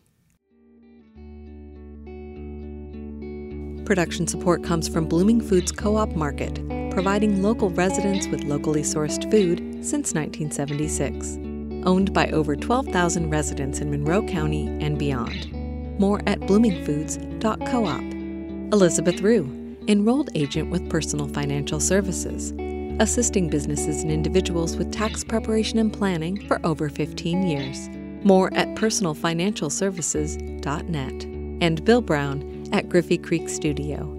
Production 3.85 4.25
support 4.25 4.63
comes 4.63 4.89
from 4.89 5.07
Blooming 5.07 5.39
Foods 5.39 5.71
Co 5.71 5.95
op 5.95 6.15
Market, 6.15 6.55
providing 6.89 7.43
local 7.43 7.69
residents 7.69 8.27
with 8.27 8.43
locally 8.43 8.81
sourced 8.81 9.29
food 9.29 9.59
since 9.85 10.15
1976. 10.15 11.37
Owned 11.85 12.11
by 12.11 12.27
over 12.29 12.55
12,000 12.55 13.29
residents 13.29 13.81
in 13.81 13.91
Monroe 13.91 14.23
County 14.23 14.65
and 14.81 14.97
beyond. 14.97 15.53
More 15.99 16.19
at 16.25 16.39
bloomingfoods.coop. 16.39 18.73
Elizabeth 18.73 19.21
Rue, 19.21 19.77
enrolled 19.87 20.31
agent 20.33 20.71
with 20.71 20.89
Personal 20.89 21.27
Financial 21.27 21.79
Services, 21.79 22.55
assisting 22.99 23.49
businesses 23.49 24.01
and 24.01 24.11
individuals 24.11 24.77
with 24.77 24.91
tax 24.91 25.23
preparation 25.23 25.77
and 25.77 25.93
planning 25.93 26.43
for 26.47 26.59
over 26.65 26.89
15 26.89 27.45
years. 27.45 27.87
More 28.25 28.51
at 28.55 28.69
personalfinancialservices.net. 28.69 31.25
And 31.61 31.85
Bill 31.85 32.01
Brown, 32.01 32.54
at 32.71 32.89
Griffey 32.89 33.17
Creek 33.17 33.49
Studio, 33.49 34.11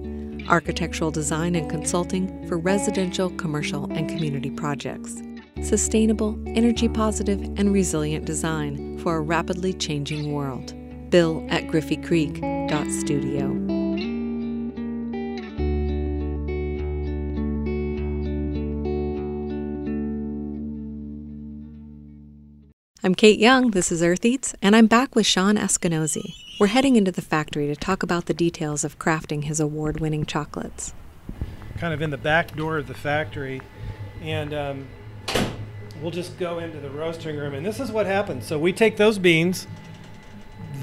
architectural 0.48 1.10
design 1.10 1.54
and 1.54 1.70
consulting 1.70 2.46
for 2.48 2.58
residential, 2.58 3.30
commercial, 3.30 3.84
and 3.92 4.08
community 4.08 4.50
projects. 4.50 5.22
Sustainable, 5.62 6.38
energy 6.46 6.88
positive, 6.88 7.40
and 7.56 7.72
resilient 7.72 8.24
design 8.24 8.98
for 8.98 9.16
a 9.16 9.20
rapidly 9.20 9.72
changing 9.72 10.32
world. 10.32 10.74
Bill 11.10 11.46
at 11.50 11.64
griffeycreek.studio. 11.64 13.75
I'm 23.06 23.14
Kate 23.14 23.38
Young, 23.38 23.70
this 23.70 23.92
is 23.92 24.02
Earth 24.02 24.24
Eats, 24.24 24.52
and 24.60 24.74
I'm 24.74 24.88
back 24.88 25.14
with 25.14 25.26
Shawn 25.26 25.56
Askinosie. 25.56 26.34
We're 26.58 26.66
heading 26.66 26.96
into 26.96 27.12
the 27.12 27.22
factory 27.22 27.68
to 27.68 27.76
talk 27.76 28.02
about 28.02 28.26
the 28.26 28.34
details 28.34 28.82
of 28.82 28.98
crafting 28.98 29.44
his 29.44 29.60
award 29.60 30.00
winning 30.00 30.26
chocolates. 30.26 30.92
Kind 31.78 31.94
of 31.94 32.02
in 32.02 32.10
the 32.10 32.18
back 32.18 32.56
door 32.56 32.78
of 32.78 32.88
the 32.88 32.94
factory, 32.94 33.62
and 34.20 34.52
um, 34.52 34.88
we'll 36.02 36.10
just 36.10 36.36
go 36.36 36.58
into 36.58 36.80
the 36.80 36.90
roasting 36.90 37.36
room. 37.36 37.54
And 37.54 37.64
this 37.64 37.78
is 37.78 37.92
what 37.92 38.06
happens. 38.06 38.44
So 38.44 38.58
we 38.58 38.72
take 38.72 38.96
those 38.96 39.20
beans 39.20 39.68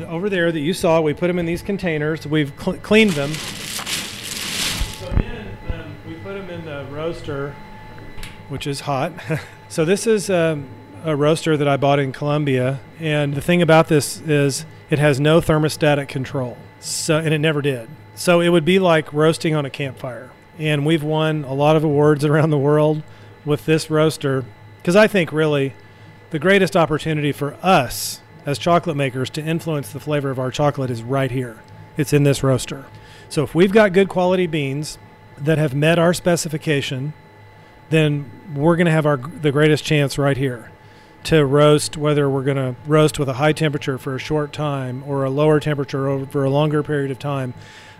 over 0.08 0.30
there 0.30 0.50
that 0.50 0.62
you 0.62 0.74
saw, 0.74 1.02
we 1.02 1.14
put 1.14 1.28
them 1.28 1.38
in 1.38 1.46
these 1.46 1.62
containers, 1.62 2.26
we've 2.26 2.54
cl- 2.58 2.78
cleaned 2.78 3.12
them. 3.12 3.34
So 3.34 5.10
then 5.10 5.58
um, 5.74 5.94
we 6.08 6.14
put 6.14 6.36
them 6.36 6.50
in 6.50 6.64
the 6.64 6.86
roaster, 6.90 7.54
which 8.48 8.66
is 8.66 8.80
hot. 8.80 9.12
so 9.68 9.84
this 9.84 10.08
is. 10.08 10.30
Um, 10.30 10.70
a 11.04 11.16
roaster 11.16 11.58
that 11.58 11.68
I 11.68 11.78
bought 11.78 12.00
in 12.00 12.12
Colombia, 12.14 12.80
and 13.00 13.36
the 13.36 13.42
thing 13.42 13.62
about 13.62 13.90
this 13.90 14.22
is 14.22 14.66
it 14.90 15.00
has 15.00 15.20
no 15.20 15.42
thermostatic 15.42 16.08
control, 16.08 16.58
so 16.80 17.18
and 17.18 17.34
it 17.34 17.40
never 17.40 17.62
did. 17.62 17.90
So 18.16 18.40
it 18.40 18.50
would 18.50 18.66
be 18.66 18.80
like 18.80 19.12
roasting 19.12 19.54
on 19.54 19.66
a 19.66 19.70
campfire. 19.70 20.32
And 20.58 20.86
we've 20.86 21.04
won 21.04 21.44
a 21.44 21.54
lot 21.54 21.76
of 21.76 21.84
awards 21.84 22.24
around 22.26 22.52
the 22.52 22.58
world 22.58 23.04
with 23.44 23.66
this 23.66 23.90
roaster 23.90 24.46
because 24.78 24.96
I 24.96 25.08
think 25.08 25.32
really 25.32 25.74
the 26.30 26.40
greatest 26.40 26.76
opportunity 26.76 27.32
for 27.32 27.56
us 27.62 28.22
as 28.46 28.58
chocolate 28.58 28.98
makers 28.98 29.30
to 29.32 29.42
influence 29.42 29.92
the 29.92 30.00
flavor 30.00 30.30
of 30.30 30.40
our 30.40 30.52
chocolate 30.52 30.90
is 30.90 31.04
right 31.04 31.32
here. 31.32 31.62
It's 31.98 32.14
in 32.14 32.24
this 32.24 32.44
roaster. 32.44 32.86
So 33.30 33.44
if 33.44 33.56
we've 33.56 33.72
got 33.72 33.94
good 33.94 34.10
quality 34.10 34.48
beans 34.48 34.98
that 35.38 35.58
have 35.58 35.74
met 35.74 35.98
our 35.98 36.14
specification, 36.14 37.14
then 37.90 38.30
we're 38.54 38.76
going 38.76 38.86
to 38.86 38.92
have 38.92 39.06
our 39.06 39.18
the 39.18 39.52
greatest 39.52 39.84
chance 39.84 40.18
right 40.18 40.38
here 40.38 40.70
to 41.26 41.46
roast, 41.46 41.98
whether 41.98 42.30
we're 42.30 42.44
going 42.44 42.58
to 42.58 42.76
roast 42.86 43.20
with 43.20 43.30
a 43.30 43.34
high 43.34 43.54
temperature 43.54 43.98
for 43.98 44.16
a 44.16 44.20
short 44.20 44.54
time 44.54 45.04
or 45.08 45.24
a 45.24 45.30
lower 45.30 45.60
temperature 45.60 46.08
over 46.08 46.44
a 46.44 46.50
longer 46.50 46.84
period 46.84 47.12
of 47.12 47.20
time, 47.20 47.54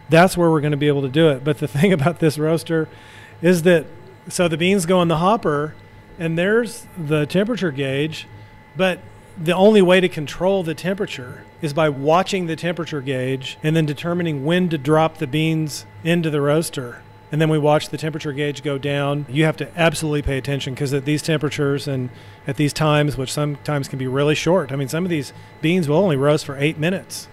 that's 0.10 0.38
where 0.38 0.50
we're 0.50 0.62
going 0.62 0.72
to 0.72 0.78
be 0.78 0.88
able 0.88 1.02
to 1.02 1.10
do 1.10 1.30
it. 1.30 1.44
But 1.44 1.60
the 1.60 1.68
thing 1.70 1.94
about 1.94 2.20
this 2.20 2.38
roaster 2.38 2.90
is 3.42 3.64
that 3.64 3.86
so 4.28 4.48
the 4.48 4.58
beans 4.58 4.86
go 4.86 5.02
in 5.02 5.08
the 5.08 5.18
hopper 5.18 5.76
and 6.18 6.38
there's 6.38 6.88
the 6.98 7.26
temperature 7.26 7.72
gauge, 7.72 8.28
but 8.76 9.00
the 9.38 9.54
only 9.54 9.82
way 9.82 10.00
to 10.00 10.08
control 10.08 10.64
the 10.64 10.76
temperature 10.76 11.44
is 11.62 11.74
by 11.74 11.90
watching 11.90 12.46
the 12.46 12.56
temperature 12.56 13.02
gauge 13.02 13.58
and 13.64 13.76
then 13.76 13.86
determining 13.86 14.46
when 14.46 14.70
to 14.70 14.78
drop 14.78 15.18
the 15.18 15.28
beans 15.28 15.86
into 16.04 16.30
the 16.30 16.40
roaster 16.40 17.02
and 17.34 17.42
then 17.42 17.50
we 17.50 17.58
watch 17.58 17.90
the 17.90 17.98
temperature 17.98 18.32
gauge 18.32 18.62
go 18.62 18.78
down. 18.78 19.26
You 19.28 19.46
have 19.46 19.58
to 19.58 19.68
absolutely 19.76 20.22
pay 20.22 20.38
attention 20.38 20.76
because 20.76 20.94
at 20.94 21.04
these 21.04 21.24
temperatures 21.24 21.88
and 21.88 22.12
at 22.46 22.58
these 22.58 22.72
times, 22.72 23.18
which 23.18 23.34
sometimes 23.34 23.88
can 23.88 23.98
be 23.98 24.06
really 24.06 24.36
short, 24.36 24.72
I 24.72 24.76
mean, 24.76 24.88
some 24.88 25.04
of 25.04 25.10
these 25.10 25.34
beans 25.60 25.90
will 25.90 25.98
only 25.98 26.16
roast 26.16 26.46
for 26.46 26.56
eight 26.58 26.78
minutes. 26.78 27.28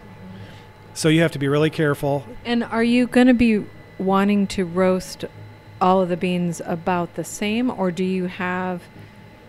So 0.94 1.10
you 1.10 1.20
have 1.20 1.32
to 1.32 1.38
be 1.38 1.48
really 1.48 1.68
careful. 1.68 2.24
And 2.46 2.64
are 2.64 2.82
you 2.82 3.08
going 3.08 3.26
to 3.26 3.34
be 3.34 3.66
wanting 3.98 4.46
to 4.46 4.64
roast 4.64 5.26
all 5.82 6.00
of 6.00 6.08
the 6.08 6.16
beans 6.16 6.62
about 6.64 7.14
the 7.16 7.24
same, 7.24 7.70
or 7.70 7.90
do 7.90 8.02
you 8.02 8.24
have 8.24 8.84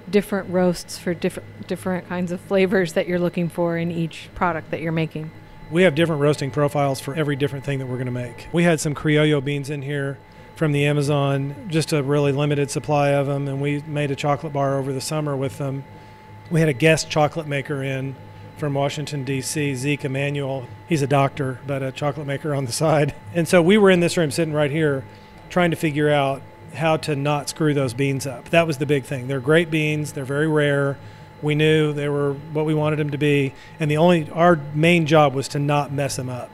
different 0.10 0.50
roasts 0.50 0.98
for 0.98 1.14
different 1.14 1.66
different 1.66 2.10
kinds 2.10 2.30
of 2.34 2.42
flavors 2.42 2.92
that 2.92 3.08
you're 3.08 3.20
looking 3.20 3.48
for 3.48 3.78
in 3.78 3.90
each 3.90 4.28
product 4.36 4.70
that 4.72 4.82
you're 4.82 4.92
making? 4.92 5.32
We 5.72 5.84
have 5.84 5.96
different 5.96 6.22
roasting 6.22 6.52
profiles 6.52 7.00
for 7.00 7.16
every 7.16 7.38
different 7.38 7.64
thing 7.64 7.80
that 7.80 7.86
we're 7.86 7.96
going 7.96 8.08
to 8.08 8.12
make. 8.12 8.50
We 8.52 8.64
had 8.64 8.82
some 8.82 8.94
Criollo 8.94 9.42
beans 9.42 9.70
in 9.70 9.84
here 9.84 10.18
from 10.62 10.74
the 10.74 10.86
Amazon, 10.86 11.56
just 11.70 11.92
a 11.92 12.04
really 12.04 12.32
limited 12.32 12.70
supply 12.70 13.10
of 13.14 13.26
them, 13.26 13.48
and 13.48 13.60
we 13.60 13.82
made 13.88 14.12
a 14.12 14.16
chocolate 14.16 14.54
bar 14.54 14.78
over 14.78 14.94
the 14.94 15.02
summer 15.02 15.36
with 15.36 15.58
them. 15.58 15.84
We 16.52 16.60
had 16.60 16.70
a 16.70 16.74
guest 16.74 17.10
chocolate 17.10 17.48
maker 17.48 17.82
in 17.82 18.16
from 18.58 18.76
Washington, 18.76 19.24
D.C., 19.24 19.74
Zeke 19.74 20.06
Emanuel. 20.06 20.68
He's 20.88 21.02
a 21.02 21.08
doctor, 21.08 21.60
but 21.66 21.82
a 21.82 21.92
chocolate 21.92 22.28
maker 22.28 22.54
on 22.54 22.66
the 22.66 22.72
side. 22.72 23.16
And 23.34 23.48
so 23.48 23.60
we 23.60 23.80
were 23.80 23.90
in 23.90 24.02
this 24.02 24.18
room 24.18 24.30
sitting 24.30 24.54
right 24.54 24.70
here 24.70 25.04
trying 25.50 25.72
to 25.72 25.78
figure 25.78 26.12
out 26.12 26.44
how 26.76 26.96
to 26.98 27.16
not 27.16 27.50
screw 27.50 27.74
those 27.74 27.96
beans 27.96 28.28
up. 28.28 28.50
That 28.50 28.68
was 28.68 28.78
the 28.78 28.86
big 28.86 29.06
thing. 29.06 29.28
They're 29.28 29.40
great 29.40 29.72
beans, 29.72 30.14
they're 30.14 30.26
very 30.26 30.48
rare. 30.48 30.96
We 31.42 31.56
knew 31.56 31.92
they 31.92 32.08
were 32.08 32.34
what 32.54 32.68
we 32.68 32.76
wanted 32.76 33.00
them 33.00 33.10
to 33.10 33.18
be, 33.18 33.56
and 33.80 33.90
the 33.90 33.98
only 33.98 34.30
our 34.30 34.60
main 34.76 35.08
job 35.08 35.34
was 35.34 35.48
to 35.48 35.60
not 35.60 35.92
mess 35.92 36.18
them 36.18 36.30
up 36.30 36.52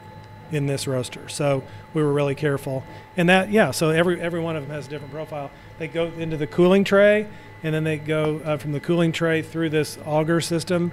in 0.51 0.65
this 0.67 0.87
roaster. 0.87 1.27
So 1.29 1.63
we 1.93 2.01
were 2.01 2.13
really 2.13 2.35
careful. 2.35 2.83
And 3.15 3.29
that, 3.29 3.51
yeah, 3.51 3.71
so 3.71 3.89
every, 3.89 4.19
every 4.21 4.39
one 4.39 4.55
of 4.55 4.63
them 4.63 4.71
has 4.71 4.87
a 4.87 4.89
different 4.89 5.13
profile. 5.13 5.51
They 5.77 5.87
go 5.87 6.05
into 6.05 6.37
the 6.37 6.47
cooling 6.47 6.83
tray, 6.83 7.27
and 7.63 7.73
then 7.73 7.83
they 7.83 7.97
go 7.97 8.41
uh, 8.45 8.57
from 8.57 8.71
the 8.71 8.79
cooling 8.79 9.11
tray 9.11 9.41
through 9.41 9.69
this 9.69 9.97
auger 10.05 10.41
system. 10.41 10.91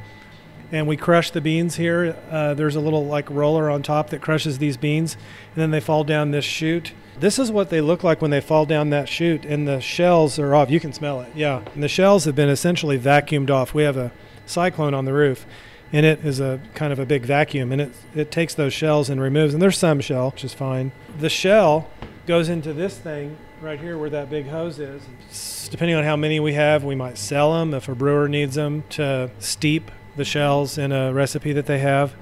And 0.73 0.89
we 0.89 0.97
crush 0.97 1.31
the 1.31 1.41
beans 1.41 1.77
here. 1.77 2.17
Uh, 2.31 2.55
there's 2.55 2.75
a 2.75 2.81
little 2.81 3.07
like 3.07 3.31
roller 3.31 3.71
on 3.71 3.83
top 3.83 4.11
that 4.11 4.21
crushes 4.23 4.59
these 4.59 4.77
beans, 4.77 5.15
and 5.55 5.63
then 5.63 5.71
they 5.71 5.81
fall 5.81 6.05
down 6.05 6.31
this 6.31 6.45
chute. 6.45 6.93
This 7.21 7.39
is 7.39 7.53
what 7.53 7.71
they 7.71 7.81
look 7.81 8.03
like 8.03 8.21
when 8.21 8.33
they 8.33 8.41
fall 8.41 8.67
down 8.67 8.91
that 8.91 9.09
chute, 9.09 9.45
and 9.45 9.69
the 9.69 9.81
shells 9.81 10.39
are 10.39 10.55
off. 10.55 10.71
You 10.71 10.81
can 10.81 10.93
smell 10.93 11.21
it, 11.21 11.31
yeah. 11.37 11.63
And 11.75 11.83
the 11.83 11.89
shells 11.89 12.25
have 12.25 12.35
been 12.35 12.49
essentially 12.49 12.99
vacuumed 12.99 13.51
off. 13.51 13.73
We 13.73 13.85
have 13.85 13.97
a 13.97 14.11
cyclone 14.47 14.95
on 14.95 15.05
the 15.05 15.13
roof, 15.13 15.47
in 15.95 16.05
it 16.05 16.25
is 16.25 16.41
a 16.41 16.61
kind 16.75 16.93
of 16.93 16.99
a 16.99 17.07
big 17.07 17.23
vacuum, 17.23 17.71
and 17.71 17.81
it 17.81 17.93
it 18.17 18.33
takes 18.33 18.53
those 18.53 18.73
shells 18.73 19.09
and 19.09 19.21
removes. 19.21 19.55
And 19.55 19.63
there's 19.63 19.79
some 19.79 20.01
shell, 20.01 20.33
which 20.33 20.43
is 20.43 20.53
fine. 20.53 20.91
The 21.21 21.31
shell 21.31 21.89
goes 22.27 22.49
into 22.49 22.73
this 22.73 22.99
thing 22.99 23.37
right 23.61 23.79
here 23.79 23.97
where 23.97 24.11
that 24.11 24.29
big 24.29 24.49
hose 24.49 24.81
is. 24.81 25.69
Depending 25.71 25.97
on 25.97 26.03
how 26.03 26.17
many 26.17 26.41
we 26.41 26.55
have, 26.55 26.83
we 26.83 26.97
might 26.97 27.17
sell 27.17 27.55
them 27.55 27.73
if 27.73 27.89
a 27.89 27.95
brewer 27.95 28.29
needs 28.29 28.57
them 28.57 28.83
to 28.91 29.31
steep 29.39 29.93
the 30.17 30.25
shells 30.25 30.79
in 30.79 30.91
a 30.91 31.13
recipe 31.13 31.53
that 31.53 31.67
they 31.67 31.79
have. 31.79 32.15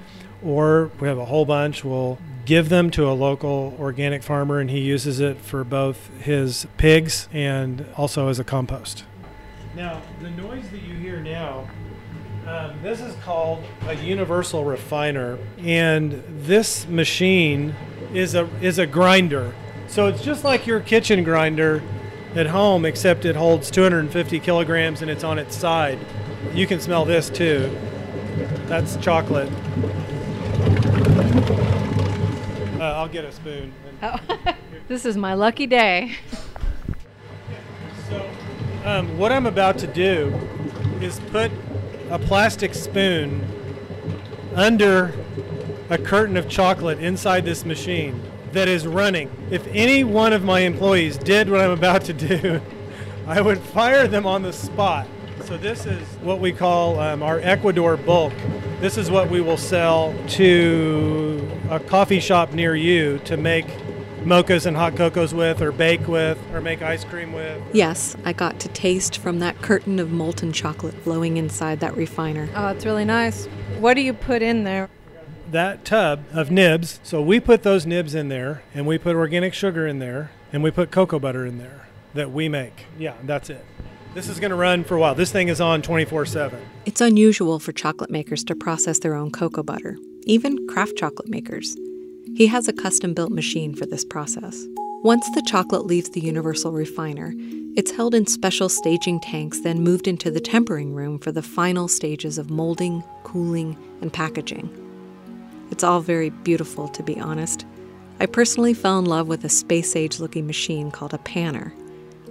Or 0.43 0.91
we 0.99 1.07
have 1.07 1.17
a 1.17 1.25
whole 1.25 1.45
bunch, 1.45 1.83
we'll 1.83 2.19
give 2.45 2.69
them 2.69 2.91
to 2.91 3.09
a 3.09 3.13
local 3.13 3.75
organic 3.79 4.21
farmer 4.21 4.59
and 4.59 4.69
he 4.69 4.81
uses 4.81 5.19
it 5.19 5.41
for 5.41 5.63
both 5.63 6.11
his 6.19 6.67
pigs 6.77 7.27
and 7.33 7.87
also 7.97 8.27
as 8.27 8.37
a 8.37 8.43
compost. 8.43 9.03
Now, 9.75 9.99
the 10.21 10.29
noise 10.29 10.69
that 10.69 10.83
you 10.83 10.93
hear 10.93 11.19
now, 11.21 11.67
um, 12.47 12.81
this 12.81 12.99
is 12.99 13.15
called 13.23 13.63
a 13.87 13.95
universal 13.95 14.65
refiner, 14.65 15.37
and 15.59 16.23
this 16.27 16.87
machine 16.87 17.73
is 18.13 18.35
a 18.35 18.49
is 18.61 18.79
a 18.79 18.85
grinder. 18.85 19.53
So 19.87 20.07
it's 20.07 20.23
just 20.23 20.43
like 20.43 20.67
your 20.67 20.79
kitchen 20.79 21.23
grinder 21.23 21.81
at 22.35 22.47
home, 22.47 22.85
except 22.85 23.25
it 23.25 23.35
holds 23.35 23.69
250 23.69 24.39
kilograms 24.39 25.01
and 25.01 25.09
it's 25.09 25.23
on 25.23 25.37
its 25.37 25.55
side. 25.55 25.99
You 26.53 26.67
can 26.67 26.79
smell 26.79 27.05
this 27.05 27.29
too. 27.29 27.69
That's 28.65 28.97
chocolate. 28.97 29.51
Uh, 32.79 32.95
I'll 32.95 33.07
get 33.07 33.23
a 33.23 33.31
spoon. 33.31 33.71
Oh, 34.01 34.19
this 34.87 35.05
is 35.05 35.15
my 35.15 35.33
lucky 35.35 35.67
day. 35.67 36.15
So, 38.09 38.29
um, 38.83 39.17
what 39.17 39.31
I'm 39.31 39.45
about 39.45 39.77
to 39.79 39.87
do 39.87 40.33
is 41.01 41.19
put 41.31 41.51
a 42.13 42.19
plastic 42.19 42.75
spoon 42.75 43.43
under 44.53 45.11
a 45.89 45.97
curtain 45.97 46.37
of 46.37 46.47
chocolate 46.47 46.99
inside 46.99 47.43
this 47.43 47.65
machine 47.65 48.21
that 48.51 48.67
is 48.67 48.85
running. 48.85 49.31
If 49.49 49.65
any 49.73 50.03
one 50.03 50.31
of 50.31 50.43
my 50.43 50.59
employees 50.59 51.17
did 51.17 51.49
what 51.49 51.59
I'm 51.59 51.71
about 51.71 52.03
to 52.03 52.13
do, 52.13 52.61
I 53.27 53.41
would 53.41 53.57
fire 53.59 54.07
them 54.07 54.27
on 54.27 54.43
the 54.43 54.53
spot. 54.53 55.07
So, 55.45 55.57
this 55.57 55.87
is 55.87 56.03
what 56.17 56.39
we 56.39 56.51
call 56.51 56.99
um, 56.99 57.23
our 57.23 57.39
Ecuador 57.39 57.97
bulk. 57.97 58.33
This 58.79 58.95
is 58.95 59.09
what 59.09 59.31
we 59.31 59.41
will 59.41 59.57
sell 59.57 60.13
to 60.29 61.51
a 61.71 61.79
coffee 61.79 62.19
shop 62.19 62.53
near 62.53 62.75
you 62.75 63.17
to 63.25 63.37
make 63.37 63.65
mochas 64.23 64.65
and 64.65 64.75
hot 64.75 64.95
cocos 64.95 65.33
with, 65.33 65.61
or 65.61 65.71
bake 65.71 66.07
with, 66.07 66.39
or 66.53 66.61
make 66.61 66.81
ice 66.81 67.03
cream 67.03 67.33
with. 67.33 67.61
Yes, 67.73 68.15
I 68.25 68.33
got 68.33 68.59
to 68.61 68.67
taste 68.69 69.17
from 69.17 69.39
that 69.39 69.61
curtain 69.61 69.99
of 69.99 70.11
molten 70.11 70.51
chocolate 70.51 70.95
flowing 70.95 71.37
inside 71.37 71.79
that 71.81 71.95
refiner. 71.95 72.49
Oh, 72.55 72.67
it's 72.67 72.85
really 72.85 73.05
nice. 73.05 73.45
What 73.79 73.95
do 73.95 74.01
you 74.01 74.13
put 74.13 74.41
in 74.41 74.63
there? 74.63 74.89
that 75.53 75.85
tub 75.85 76.25
of 76.33 76.51
nibs. 76.51 76.99
So 77.03 77.21
we 77.21 77.39
put 77.39 77.63
those 77.63 77.85
nibs 77.85 78.13
in 78.13 78.27
there, 78.27 78.63
and 78.73 78.85
we 78.85 78.97
put 78.97 79.15
organic 79.15 79.53
sugar 79.53 79.87
in 79.87 79.99
there, 79.99 80.31
and 80.51 80.61
we 80.61 80.71
put 80.71 80.91
cocoa 80.91 81.19
butter 81.19 81.45
in 81.45 81.57
there 81.57 81.87
that 82.13 82.31
we 82.31 82.49
make. 82.49 82.85
Yeah, 82.99 83.15
that's 83.23 83.49
it. 83.49 83.65
This 84.13 84.27
is 84.27 84.39
going 84.39 84.51
to 84.51 84.55
run 84.55 84.83
for 84.83 84.95
a 84.95 84.99
while. 84.99 85.15
This 85.15 85.31
thing 85.31 85.47
is 85.47 85.61
on 85.61 85.81
24 85.81 86.25
7. 86.25 86.59
It's 86.85 87.01
unusual 87.01 87.59
for 87.59 87.71
chocolate 87.71 88.11
makers 88.11 88.43
to 88.45 88.55
process 88.55 88.99
their 88.99 89.15
own 89.15 89.31
cocoa 89.31 89.63
butter, 89.63 89.97
even 90.23 90.67
craft 90.67 90.97
chocolate 90.97 91.29
makers. 91.29 91.75
He 92.35 92.47
has 92.47 92.67
a 92.67 92.73
custom 92.73 93.13
built 93.13 93.31
machine 93.31 93.75
for 93.75 93.85
this 93.85 94.03
process. 94.03 94.65
Once 95.03 95.29
the 95.35 95.43
chocolate 95.43 95.85
leaves 95.85 96.09
the 96.09 96.19
universal 96.19 96.71
refiner, 96.71 97.31
it's 97.75 97.91
held 97.91 98.15
in 98.15 98.25
special 98.25 98.69
staging 98.69 99.19
tanks, 99.19 99.59
then 99.59 99.83
moved 99.83 100.07
into 100.07 100.31
the 100.31 100.39
tempering 100.39 100.95
room 100.95 101.19
for 101.19 101.31
the 101.31 101.43
final 101.43 101.87
stages 101.87 102.39
of 102.39 102.49
molding, 102.49 103.03
cooling, 103.23 103.77
and 104.01 104.11
packaging. 104.11 104.67
It's 105.69 105.83
all 105.83 106.01
very 106.01 106.31
beautiful, 106.31 106.87
to 106.87 107.03
be 107.03 107.19
honest. 107.19 107.67
I 108.19 108.25
personally 108.25 108.73
fell 108.73 108.97
in 108.97 109.05
love 109.05 109.27
with 109.27 109.43
a 109.43 109.49
space 109.49 109.95
age 109.95 110.19
looking 110.19 110.47
machine 110.47 110.89
called 110.89 111.13
a 111.13 111.19
panner. 111.19 111.71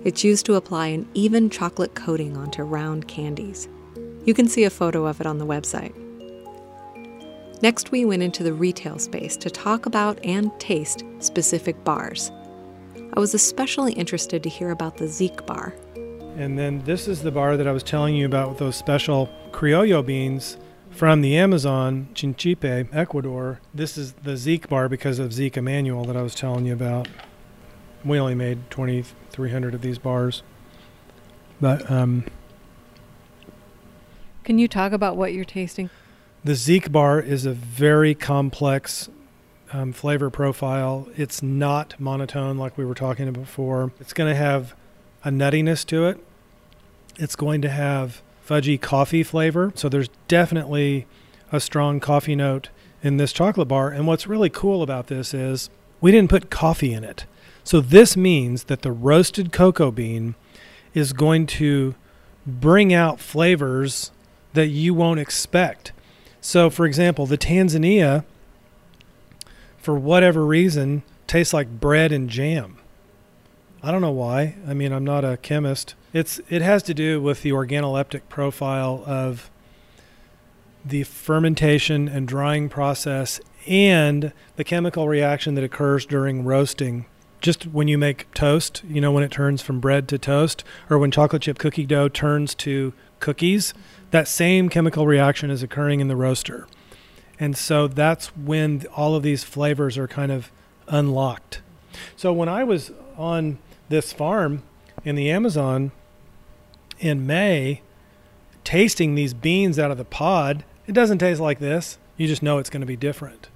It's 0.05 0.25
used 0.25 0.47
to 0.47 0.57
apply 0.57 0.89
an 0.89 1.09
even 1.15 1.49
chocolate 1.49 1.95
coating 1.95 2.37
onto 2.37 2.65
round 2.65 3.07
candies. 3.07 3.69
You 4.25 4.35
can 4.35 4.49
see 4.49 4.65
a 4.65 4.71
photo 4.71 5.07
of 5.07 5.21
it 5.21 5.29
on 5.29 5.39
the 5.39 5.47
website. 5.47 5.95
Next, 7.63 7.93
we 7.93 8.05
went 8.05 8.25
into 8.25 8.43
the 8.43 8.53
retail 8.53 8.99
space 8.99 9.37
to 9.37 9.49
talk 9.49 9.87
about 9.87 10.19
and 10.25 10.51
taste 10.59 11.05
specific 11.21 11.85
bars. 11.85 12.33
I 13.15 13.21
was 13.21 13.35
especially 13.35 13.93
interested 13.93 14.43
to 14.43 14.49
hear 14.49 14.71
about 14.73 14.97
the 14.97 15.07
Zeke 15.07 15.47
bar. 15.47 15.73
And 16.37 16.59
then 16.59 16.83
this 16.83 17.07
is 17.07 17.23
the 17.23 17.31
bar 17.31 17.57
that 17.57 17.69
I 17.69 17.73
was 17.73 17.85
telling 17.85 18.17
you 18.17 18.27
about 18.27 18.49
with 18.49 18.59
those 18.59 18.75
special 18.75 19.31
criollo 19.53 20.05
beans 20.05 20.57
from 20.91 21.21
the 21.21 21.37
Amazon, 21.37 22.09
Chinchipe, 22.15 22.89
Ecuador. 22.93 23.61
This 23.73 23.97
is 23.97 24.15
the 24.15 24.37
Zeke 24.37 24.69
bar 24.69 24.89
because 24.89 25.21
of 25.21 25.33
Zeke 25.33 25.57
Emanuel 25.57 26.05
that 26.07 26.17
I 26.17 26.23
was 26.23 26.35
telling 26.35 26.67
you 26.67 26.73
about. 26.73 27.07
We 28.05 28.19
only 28.19 28.35
made 28.35 28.71
2,300 28.71 29.73
of 29.73 29.83
these 29.83 29.99
bars. 29.99 30.43
But 31.61 31.89
um, 31.89 32.25
Can 34.43 34.59
you 34.59 34.67
talk 34.67 34.91
about 34.91 35.17
what 35.17 35.33
you're 35.33 35.45
tasting? 35.45 35.91
The 36.45 36.57
Zeke 36.57 36.91
bar 36.91 37.21
is 37.21 37.47
a 37.47 37.53
very 37.53 38.17
complex 38.17 39.09
um, 39.73 39.93
flavor 39.93 40.29
profile. 40.29 41.07
It's 41.17 41.41
not 41.41 41.95
monotone 42.01 42.59
like 42.59 42.77
we 42.77 42.85
were 42.85 42.97
talking 42.97 43.29
about 43.29 43.45
before. 43.45 43.93
It's 44.01 44.13
going 44.13 44.29
to 44.29 44.37
have 44.37 44.75
a 45.25 45.29
nuttiness 45.31 45.87
to 45.87 46.07
it. 46.07 46.19
It's 47.17 47.37
going 47.37 47.63
to 47.63 47.69
have 47.69 48.23
fudgy 48.45 48.81
coffee 48.81 49.23
flavor. 49.23 49.73
So 49.77 49.89
there's 49.89 50.09
definitely 50.27 51.07
a 51.53 51.61
strong 51.61 52.01
coffee 52.01 52.35
note 52.35 52.71
in 53.05 53.19
this 53.19 53.33
chocolate 53.33 53.69
bar. 53.69 53.91
And 53.91 54.09
what's 54.09 54.27
really 54.27 54.51
cool 54.51 54.83
about 54.83 55.07
this 55.07 55.33
is 55.33 55.71
we 56.01 56.11
didn't 56.11 56.31
put 56.31 56.51
coffee 56.51 56.93
in 56.93 57.05
it. 57.05 57.25
So 57.63 57.81
this 57.81 58.17
means 58.17 58.65
that 58.65 58.83
the 58.83 58.91
roasted 58.91 59.53
cocoa 59.53 59.93
bean 59.93 60.35
is 60.93 61.13
going 61.13 61.47
to 61.47 61.95
bring 62.45 62.93
out 62.93 63.21
flavors 63.21 64.11
that 64.55 64.67
you 64.67 64.93
won't 64.93 65.21
expect. 65.21 65.93
So, 66.43 66.69
for 66.71 66.85
example, 66.85 67.25
the 67.25 67.39
Tanzania, 67.39 68.25
for 69.79 69.95
whatever 69.95 70.45
reason, 70.45 71.05
tastes 71.29 71.55
like 71.55 71.81
bread 71.81 72.11
and 72.11 72.29
jam. 72.29 72.79
I 73.81 73.93
don't 73.93 74.01
know 74.01 74.11
why. 74.11 74.57
I 74.67 74.75
mean, 74.75 74.93
I'm 74.93 75.05
not 75.05 75.25
a 75.25 75.37
chemist. 75.37 75.95
It's 76.13 76.41
it 76.51 76.61
has 76.61 76.83
to 76.85 76.95
do 76.95 77.23
with 77.23 77.43
the 77.43 77.51
organoleptic 77.51 78.23
profile 78.29 79.05
of 79.07 79.51
the 80.85 81.05
fermentation 81.05 82.09
and 82.09 82.27
drying 82.27 82.69
process 82.69 83.41
and 83.69 84.33
the 84.57 84.65
chemical 84.65 85.09
reaction 85.09 85.55
that 85.55 85.65
occurs 85.65 86.05
during 86.05 86.45
roasting. 86.45 87.07
Just 87.41 87.69
when 87.69 87.87
you 87.87 87.99
make 87.99 88.33
toast, 88.35 88.83
you 88.89 89.01
know, 89.01 89.13
when 89.13 89.23
it 89.23 89.31
turns 89.31 89.63
from 89.63 89.79
bread 89.79 90.09
to 90.09 90.19
toast, 90.19 90.65
or 90.91 90.99
when 90.99 91.13
chocolate 91.13 91.43
chip 91.43 91.59
cookie 91.59 91.87
dough 91.87 92.09
turns 92.09 92.55
to 92.57 92.93
cookies, 93.21 93.75
that 94.13 94.29
same 94.29 94.69
chemical 94.69 95.07
reaction 95.07 95.51
is 95.51 95.63
occurring 95.63 96.01
in 96.01 96.07
the 96.09 96.17
roaster. 96.17 96.69
And 97.41 97.57
so 97.57 97.89
that's 97.89 98.29
when 98.37 98.87
all 98.95 99.17
of 99.17 99.23
these 99.23 99.43
flavors 99.43 99.99
are 99.99 100.07
kind 100.07 100.31
of 100.31 100.53
unlocked. 100.87 101.61
So 102.17 102.33
when 102.33 102.49
I 102.49 102.63
was 102.63 102.93
on 103.17 103.59
this 103.89 104.13
farm 104.13 104.63
in 105.05 105.17
the 105.17 105.31
Amazon 105.31 105.91
in 107.01 107.27
May, 107.27 107.83
tasting 108.65 109.15
these 109.15 109.35
beans 109.35 109.79
out 109.79 109.91
of 109.91 109.99
the 109.99 110.05
pod, 110.05 110.65
it 110.87 110.93
doesn't 110.93 111.19
taste 111.19 111.41
like 111.41 111.59
this. 111.59 111.99
You 112.17 112.29
just 112.29 112.43
know 112.43 112.59
it's 112.59 112.71
going 112.71 112.83
to 112.83 112.87
be 112.87 112.97
different. 112.97 113.49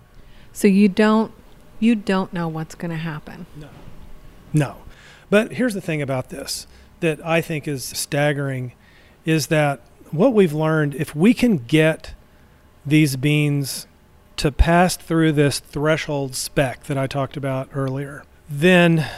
So 0.53 0.67
you 0.69 0.89
don't 0.89 1.33
you 1.79 1.95
don't 1.95 2.33
know 2.33 2.49
what's 2.49 2.75
going 2.75 2.91
to 2.91 2.97
happen. 2.97 3.45
No. 3.55 3.69
No. 4.53 4.77
But 5.29 5.53
here's 5.53 5.75
the 5.75 5.81
thing 5.83 6.01
about 6.01 6.31
this 6.31 6.67
that 7.01 7.25
I 7.25 7.43
think 7.43 7.69
is 7.69 7.85
staggering 7.85 8.73
is 9.27 9.49
that 9.49 9.83
what 10.17 10.33
we've 10.33 10.53
learned, 10.53 10.95
if 10.95 11.15
we 11.15 11.35
can 11.35 11.59
get 11.59 12.15
these 12.85 13.17
beans 13.17 13.87
to 14.37 14.53
pass 14.53 14.97
through 14.97 15.33
this 15.33 15.61
threshold 15.61 16.35
spec 16.35 16.85
that 16.85 16.99
I 16.99 17.07
talked 17.07 17.37
about 17.37 17.69
earlier, 17.75 18.23
then 18.49 19.09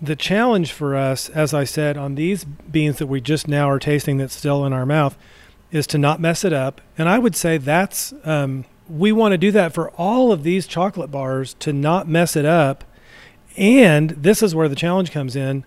the 0.00 0.16
challenge 0.16 0.72
for 0.72 0.96
us, 0.96 1.28
as 1.28 1.54
I 1.54 1.64
said, 1.64 1.96
on 1.96 2.14
these 2.14 2.44
beans 2.44 2.98
that 2.98 3.06
we 3.06 3.20
just 3.20 3.46
now 3.46 3.70
are 3.70 3.78
tasting 3.78 4.16
that's 4.16 4.34
still 4.34 4.64
in 4.64 4.72
our 4.72 4.86
mouth, 4.86 5.16
is 5.70 5.86
to 5.88 5.98
not 5.98 6.20
mess 6.20 6.44
it 6.44 6.52
up. 6.52 6.80
And 6.96 7.08
I 7.08 7.18
would 7.18 7.36
say 7.36 7.58
that's, 7.58 8.12
um, 8.24 8.64
we 8.88 9.12
want 9.12 9.32
to 9.32 9.38
do 9.38 9.50
that 9.52 9.72
for 9.72 9.90
all 9.92 10.32
of 10.32 10.42
these 10.42 10.66
chocolate 10.66 11.10
bars 11.10 11.54
to 11.60 11.72
not 11.72 12.08
mess 12.08 12.36
it 12.36 12.44
up. 12.44 12.84
And 13.56 14.10
this 14.10 14.42
is 14.42 14.54
where 14.54 14.68
the 14.68 14.74
challenge 14.74 15.10
comes 15.10 15.36
in. 15.36 15.64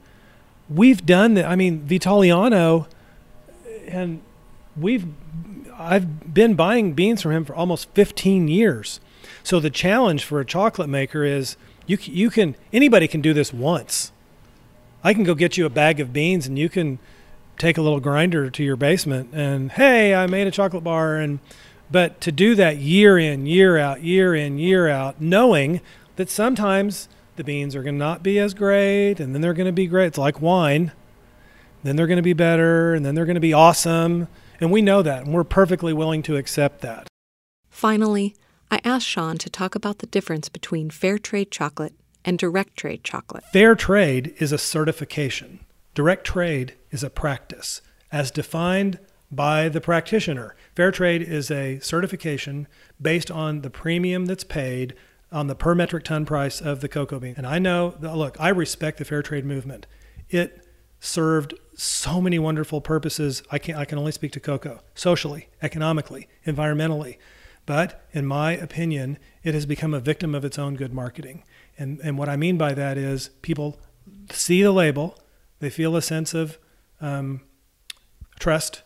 We've 0.69 1.05
done 1.05 1.35
that. 1.35 1.45
I 1.45 1.55
mean, 1.55 1.87
Vitaliano, 1.87 2.87
and 3.87 4.21
we've, 4.79 5.07
I've 5.77 6.33
been 6.33 6.55
buying 6.55 6.93
beans 6.93 7.21
from 7.21 7.31
him 7.31 7.45
for 7.45 7.55
almost 7.55 7.89
15 7.93 8.47
years. 8.47 8.99
So 9.43 9.59
the 9.59 9.69
challenge 9.69 10.23
for 10.23 10.39
a 10.39 10.45
chocolate 10.45 10.89
maker 10.89 11.23
is 11.23 11.57
you, 11.85 11.97
you 12.01 12.29
can, 12.29 12.55
anybody 12.73 13.07
can 13.07 13.21
do 13.21 13.33
this 13.33 13.53
once. 13.53 14.11
I 15.03 15.13
can 15.13 15.23
go 15.23 15.35
get 15.35 15.57
you 15.57 15.65
a 15.65 15.69
bag 15.69 15.99
of 15.99 16.11
beans 16.11 16.47
and 16.47 16.59
you 16.59 16.69
can 16.69 16.99
take 17.57 17.77
a 17.77 17.81
little 17.81 17.99
grinder 17.99 18.49
to 18.49 18.63
your 18.63 18.75
basement 18.75 19.29
and 19.33 19.71
hey, 19.71 20.13
I 20.13 20.27
made 20.27 20.47
a 20.47 20.51
chocolate 20.51 20.83
bar 20.83 21.15
and 21.15 21.39
But 21.89 22.19
to 22.21 22.31
do 22.31 22.55
that 22.55 22.77
year 22.77 23.17
in, 23.17 23.45
year 23.45 23.77
out, 23.77 24.03
year 24.03 24.35
in, 24.35 24.59
year 24.59 24.89
out, 24.89 25.21
knowing 25.21 25.81
that 26.17 26.29
sometimes 26.29 27.07
the 27.37 27.43
beans 27.43 27.75
are 27.75 27.83
going 27.83 27.95
to 27.95 27.99
not 27.99 28.23
be 28.23 28.39
as 28.39 28.53
great 28.53 29.19
and 29.19 29.33
then 29.33 29.41
they're 29.41 29.53
going 29.53 29.67
to 29.67 29.71
be 29.71 29.87
great. 29.87 30.07
It's 30.07 30.17
like 30.17 30.41
wine. 30.41 30.91
Then 31.83 31.95
they're 31.95 32.07
going 32.07 32.17
to 32.17 32.23
be 32.23 32.33
better 32.33 32.93
and 32.93 33.05
then 33.05 33.15
they're 33.15 33.25
going 33.25 33.35
to 33.35 33.39
be 33.39 33.53
awesome. 33.53 34.27
And 34.59 34.71
we 34.71 34.81
know 34.81 35.01
that 35.01 35.25
and 35.25 35.33
we're 35.33 35.43
perfectly 35.43 35.93
willing 35.93 36.23
to 36.23 36.35
accept 36.35 36.81
that. 36.81 37.07
Finally, 37.69 38.35
I 38.71 38.81
asked 38.83 39.07
Shawn 39.07 39.37
to 39.37 39.49
talk 39.49 39.75
about 39.75 39.99
the 39.99 40.07
difference 40.07 40.49
between 40.49 40.89
fair 40.89 41.17
trade 41.17 41.51
chocolate 41.51 41.93
and 42.25 42.37
direct 42.37 42.75
trade 42.75 43.03
chocolate. 43.03 43.43
Fair 43.53 43.75
trade 43.75 44.33
is 44.39 44.51
a 44.51 44.57
certification, 44.57 45.59
direct 45.93 46.25
trade 46.25 46.75
is 46.91 47.03
a 47.03 47.09
practice, 47.09 47.81
as 48.11 48.31
defined 48.31 48.99
by 49.31 49.69
the 49.69 49.81
practitioner. 49.81 50.55
Fair 50.75 50.91
trade 50.91 51.21
is 51.21 51.51
a 51.51 51.79
certification 51.79 52.67
based 53.01 53.29
on 53.31 53.61
the 53.61 53.69
premium 53.69 54.25
that's 54.25 54.43
paid 54.43 54.93
on 55.31 55.47
the 55.47 55.55
per 55.55 55.75
metric 55.75 56.03
ton 56.05 56.25
price 56.25 56.61
of 56.61 56.81
the 56.81 56.87
cocoa 56.87 57.19
bean. 57.19 57.35
And 57.37 57.45
I 57.45 57.59
know, 57.59 57.95
look, 57.99 58.37
I 58.39 58.49
respect 58.49 58.97
the 58.97 59.05
fair 59.05 59.21
trade 59.21 59.45
movement. 59.45 59.85
It 60.29 60.66
served 61.07 61.53
so 61.75 62.21
many 62.21 62.37
wonderful 62.37 62.81
purposes. 62.81 63.41
I 63.51 63.59
can 63.59 63.75
I 63.75 63.85
can 63.85 63.97
only 63.97 64.11
speak 64.11 64.31
to 64.33 64.39
cocoa, 64.39 64.81
socially, 64.93 65.49
economically, 65.61 66.27
environmentally. 66.45 67.17
But 67.65 68.05
in 68.13 68.25
my 68.25 68.53
opinion, 68.53 69.17
it 69.43 69.53
has 69.53 69.65
become 69.65 69.93
a 69.93 69.99
victim 69.99 70.33
of 70.35 70.45
its 70.45 70.59
own 70.59 70.75
good 70.75 70.93
marketing. 70.93 71.43
And 71.77 71.99
and 72.01 72.17
what 72.17 72.29
I 72.29 72.35
mean 72.35 72.57
by 72.57 72.73
that 72.73 72.97
is 72.97 73.29
people 73.41 73.79
see 74.31 74.61
the 74.61 74.71
label, 74.71 75.17
they 75.59 75.69
feel 75.69 75.95
a 75.95 76.01
sense 76.01 76.33
of 76.33 76.57
um, 77.01 77.41
trust 78.39 78.83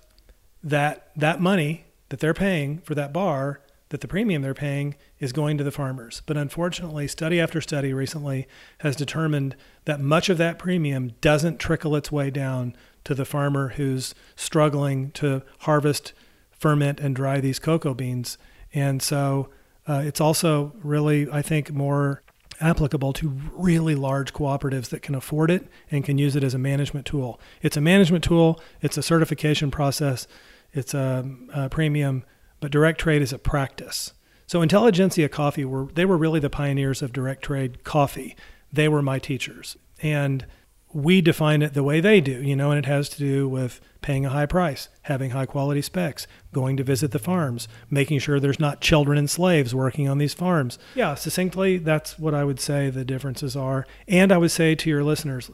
that 0.63 1.12
that 1.15 1.39
money 1.39 1.86
that 2.10 2.19
they're 2.19 2.34
paying 2.34 2.79
for 2.79 2.93
that 2.95 3.13
bar 3.13 3.62
that 3.89 4.01
the 4.01 4.07
premium 4.07 4.41
they're 4.41 4.53
paying 4.53 4.95
is 5.21 5.31
going 5.31 5.57
to 5.57 5.63
the 5.63 5.71
farmers. 5.71 6.21
But 6.25 6.36
unfortunately, 6.36 7.07
study 7.07 7.39
after 7.39 7.62
study 7.62 7.93
recently 7.93 8.47
has 8.79 8.97
determined 8.97 9.55
that 9.86 10.01
much 10.01 10.27
of 10.27 10.38
that 10.39 10.60
premium 10.60 11.13
doesn't 11.21 11.60
trickle 11.60 11.95
its 11.95 12.12
way 12.12 12.29
down 12.29 12.75
to 13.05 13.15
the 13.15 13.23
farmer 13.23 13.69
who's 13.69 14.13
struggling 14.36 15.12
to 15.12 15.43
harvest, 15.60 16.12
ferment, 16.51 16.99
and 16.99 17.15
dry 17.15 17.39
these 17.39 17.60
cocoa 17.60 17.93
beans. 17.93 18.38
And 18.73 19.01
so 19.01 19.49
uh, 19.88 20.01
it's 20.03 20.19
also 20.19 20.73
really, 20.84 21.29
I 21.31 21.41
think, 21.41 21.71
more 21.71 22.23
applicable 22.60 23.13
to 23.13 23.29
really 23.53 23.95
large 23.95 24.34
cooperatives 24.34 24.89
that 24.89 25.01
can 25.01 25.15
afford 25.15 25.49
it 25.49 25.67
and 25.89 26.03
can 26.03 26.17
use 26.17 26.36
it 26.36 26.43
as 26.43 26.53
a 26.53 26.60
management 26.60 27.05
tool. 27.05 27.39
It's 27.62 27.77
a 27.77 27.81
management 27.81 28.23
tool, 28.23 28.60
it's 28.81 28.97
a 28.97 29.03
certification 29.03 29.71
process, 29.71 30.27
it's 30.73 30.93
a, 30.93 31.27
a 31.53 31.69
premium 31.69 32.23
but 32.60 32.71
direct 32.71 32.99
trade 32.99 33.21
is 33.21 33.34
a 33.34 33.39
practice. 33.39 34.13
So 34.51 34.61
Intelligentsia 34.61 35.29
Coffee 35.29 35.63
were 35.63 35.85
they 35.93 36.03
were 36.03 36.17
really 36.17 36.41
the 36.41 36.49
pioneers 36.49 37.01
of 37.01 37.13
direct 37.13 37.41
trade 37.41 37.85
coffee. 37.85 38.35
They 38.69 38.89
were 38.89 39.01
my 39.01 39.17
teachers. 39.17 39.77
And 40.01 40.45
we 40.91 41.21
define 41.21 41.61
it 41.61 41.73
the 41.73 41.83
way 41.83 42.01
they 42.01 42.19
do, 42.19 42.43
you 42.43 42.57
know, 42.57 42.69
and 42.71 42.77
it 42.77 42.85
has 42.85 43.07
to 43.11 43.17
do 43.17 43.47
with 43.47 43.79
paying 44.01 44.25
a 44.25 44.29
high 44.29 44.47
price, 44.47 44.89
having 45.03 45.31
high 45.31 45.45
quality 45.45 45.81
specs, 45.81 46.27
going 46.51 46.75
to 46.75 46.83
visit 46.83 47.11
the 47.11 47.17
farms, 47.17 47.69
making 47.89 48.19
sure 48.19 48.41
there's 48.41 48.59
not 48.59 48.81
children 48.81 49.17
and 49.17 49.29
slaves 49.29 49.73
working 49.73 50.09
on 50.09 50.17
these 50.17 50.33
farms. 50.33 50.77
Yeah, 50.95 51.15
succinctly, 51.15 51.77
that's 51.77 52.19
what 52.19 52.33
I 52.33 52.43
would 52.43 52.59
say 52.59 52.89
the 52.89 53.05
differences 53.05 53.55
are. 53.55 53.87
And 54.05 54.33
I 54.33 54.37
would 54.37 54.51
say 54.51 54.75
to 54.75 54.89
your 54.89 55.05
listeners, 55.05 55.49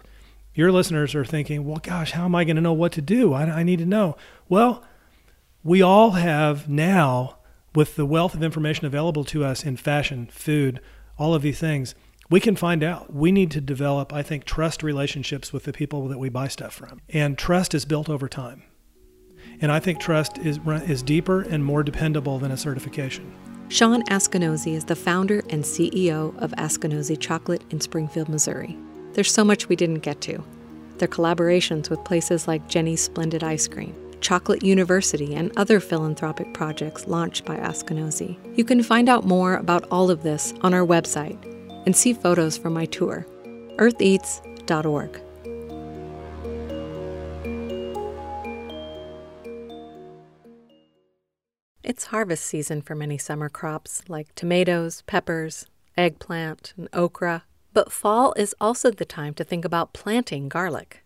your 0.55 0.71
listeners 0.71 1.13
are 1.13 1.23
thinking, 1.23 1.65
well, 1.65 1.81
gosh, 1.83 2.13
how 2.13 2.25
am 2.25 2.33
I 2.33 2.45
going 2.45 2.55
to 2.55 2.63
know 2.63 2.73
what 2.73 2.93
to 2.93 3.01
do? 3.03 3.33
I, 3.33 3.43
I 3.43 3.62
need 3.62 3.77
to 3.77 3.86
know. 3.86 4.17
Well, 4.49 4.83
we 5.63 5.83
all 5.83 6.12
have 6.12 6.67
now, 6.67 7.37
with 7.78 7.96
the 7.96 8.08
wealth 8.08 8.34
of 8.34 8.42
information 8.42 8.88
available 8.88 9.24
to 9.24 9.46
us 9.46 9.63
in 9.63 9.78
fashion, 9.78 10.28
food, 10.32 10.82
all 11.20 11.36
of 11.36 11.44
these 11.44 11.60
things, 11.60 11.94
we 12.28 12.40
can 12.40 12.56
find 12.56 12.84
out. 12.84 13.13
We 13.13 13.32
need 13.32 13.52
to 13.52 13.62
develop, 13.62 14.12
I 14.12 14.24
think, 14.24 14.46
trust 14.46 14.82
relationships 14.82 15.54
with 15.54 15.66
the 15.66 15.72
people 15.72 16.08
that 16.08 16.18
we 16.18 16.28
buy 16.28 16.48
stuff 16.48 16.74
from. 16.74 17.00
And 17.10 17.38
trust 17.38 17.76
is 17.76 17.86
built 17.86 18.10
over 18.10 18.28
time. 18.28 18.63
And 19.62 19.72
I 19.72 19.80
think 19.80 20.00
trust 20.00 20.40
is, 20.40 20.60
is 20.66 21.04
deeper 21.04 21.44
and 21.44 21.63
more 21.63 21.84
dependable 21.84 22.40
than 22.40 22.50
a 22.50 22.58
certification. 22.58 23.32
Shawn 23.70 24.02
Askinosie 24.06 24.74
is 24.74 24.86
the 24.86 24.96
founder 24.96 25.44
and 25.52 25.63
CEO 25.63 26.36
of 26.40 26.50
Askinosie 26.54 27.20
Chocolate 27.20 27.63
in 27.70 27.80
Springfield, 27.80 28.28
Missouri. 28.28 28.76
There's 29.13 29.32
so 29.32 29.44
much 29.44 29.70
we 29.70 29.76
didn't 29.76 30.00
get 30.00 30.20
to. 30.22 30.44
Their 30.98 31.08
collaborations 31.08 31.92
with 31.92 32.04
places 32.06 32.48
like 32.48 32.68
Jeni's 32.68 33.02
Splendid 33.02 33.44
Ice 33.44 33.68
Cream, 33.68 33.96
Chocolate 34.21 34.63
University, 34.63 35.36
and 35.36 35.51
other 35.58 35.80
philanthropic 35.80 36.53
projects 36.53 37.08
launched 37.08 37.45
by 37.45 37.58
Askinosie. 37.58 38.38
You 38.58 38.63
can 38.63 38.84
find 38.84 39.10
out 39.10 39.25
more 39.25 39.56
about 39.56 39.88
all 39.91 40.10
of 40.10 40.23
this 40.23 40.53
on 40.62 40.73
our 40.73 40.86
website 40.86 41.38
and 41.86 41.95
see 41.95 42.13
photos 42.13 42.58
from 42.58 42.73
my 42.73 42.86
tour, 42.86 43.25
eartheats.org. 43.77 45.21
It's 51.84 52.08
harvest 52.08 52.45
season 52.45 52.82
for 52.82 52.95
many 52.95 53.17
summer 53.17 53.47
crops 53.47 54.01
like 54.10 54.36
tomatoes, 54.36 55.03
peppers, 55.08 55.67
eggplant, 55.95 56.73
and 56.75 56.89
okra. 56.91 57.45
But 57.71 57.93
fall 57.93 58.34
is 58.34 58.53
also 58.60 58.91
the 58.91 59.06
time 59.06 59.34
to 59.36 59.45
think 59.45 59.63
about 59.63 59.93
planting 59.93 60.49
garlic. 60.49 61.06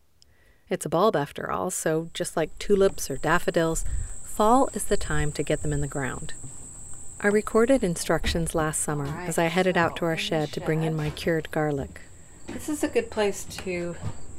It's 0.72 0.86
a 0.86 0.90
bulb 0.90 1.18
after 1.18 1.52
all, 1.52 1.70
so 1.70 2.10
just 2.14 2.38
like 2.38 2.58
tulips 2.58 3.12
or 3.12 3.18
daffodils, 3.18 3.84
fall 4.24 4.70
is 4.74 4.86
the 4.86 4.96
time 4.96 5.34
to 5.34 5.44
get 5.44 5.64
them 5.64 5.74
in 5.74 5.82
the 5.82 5.88
ground. 5.88 6.34
I 7.20 7.28
recorded 7.28 7.84
instructions 7.84 8.56
last 8.56 8.80
summer 8.80 9.04
right, 9.04 9.28
as 9.28 9.38
I 9.38 9.44
headed 9.44 9.76
so 9.76 9.82
out 9.82 9.98
to 9.98 10.06
our 10.06 10.16
shed, 10.16 10.48
shed 10.48 10.54
to 10.54 10.66
bring 10.66 10.84
in 10.84 10.96
my 10.96 11.10
cured 11.10 11.52
garlic. 11.52 12.00
This 12.48 12.70
is 12.70 12.86
a 12.86 12.88
good 12.88 13.12
place 13.12 13.44
to 13.44 13.98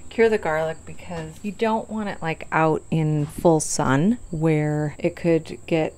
cure 0.08 0.30
the 0.30 0.38
garlic 0.38 0.78
because 0.86 1.38
you 1.42 1.52
don't 1.52 1.90
want 1.90 2.08
it 2.08 2.22
like 2.22 2.48
out 2.50 2.82
in 2.90 3.26
full 3.26 3.60
sun 3.60 4.18
where 4.30 4.96
it 4.98 5.14
could 5.14 5.58
get 5.66 5.92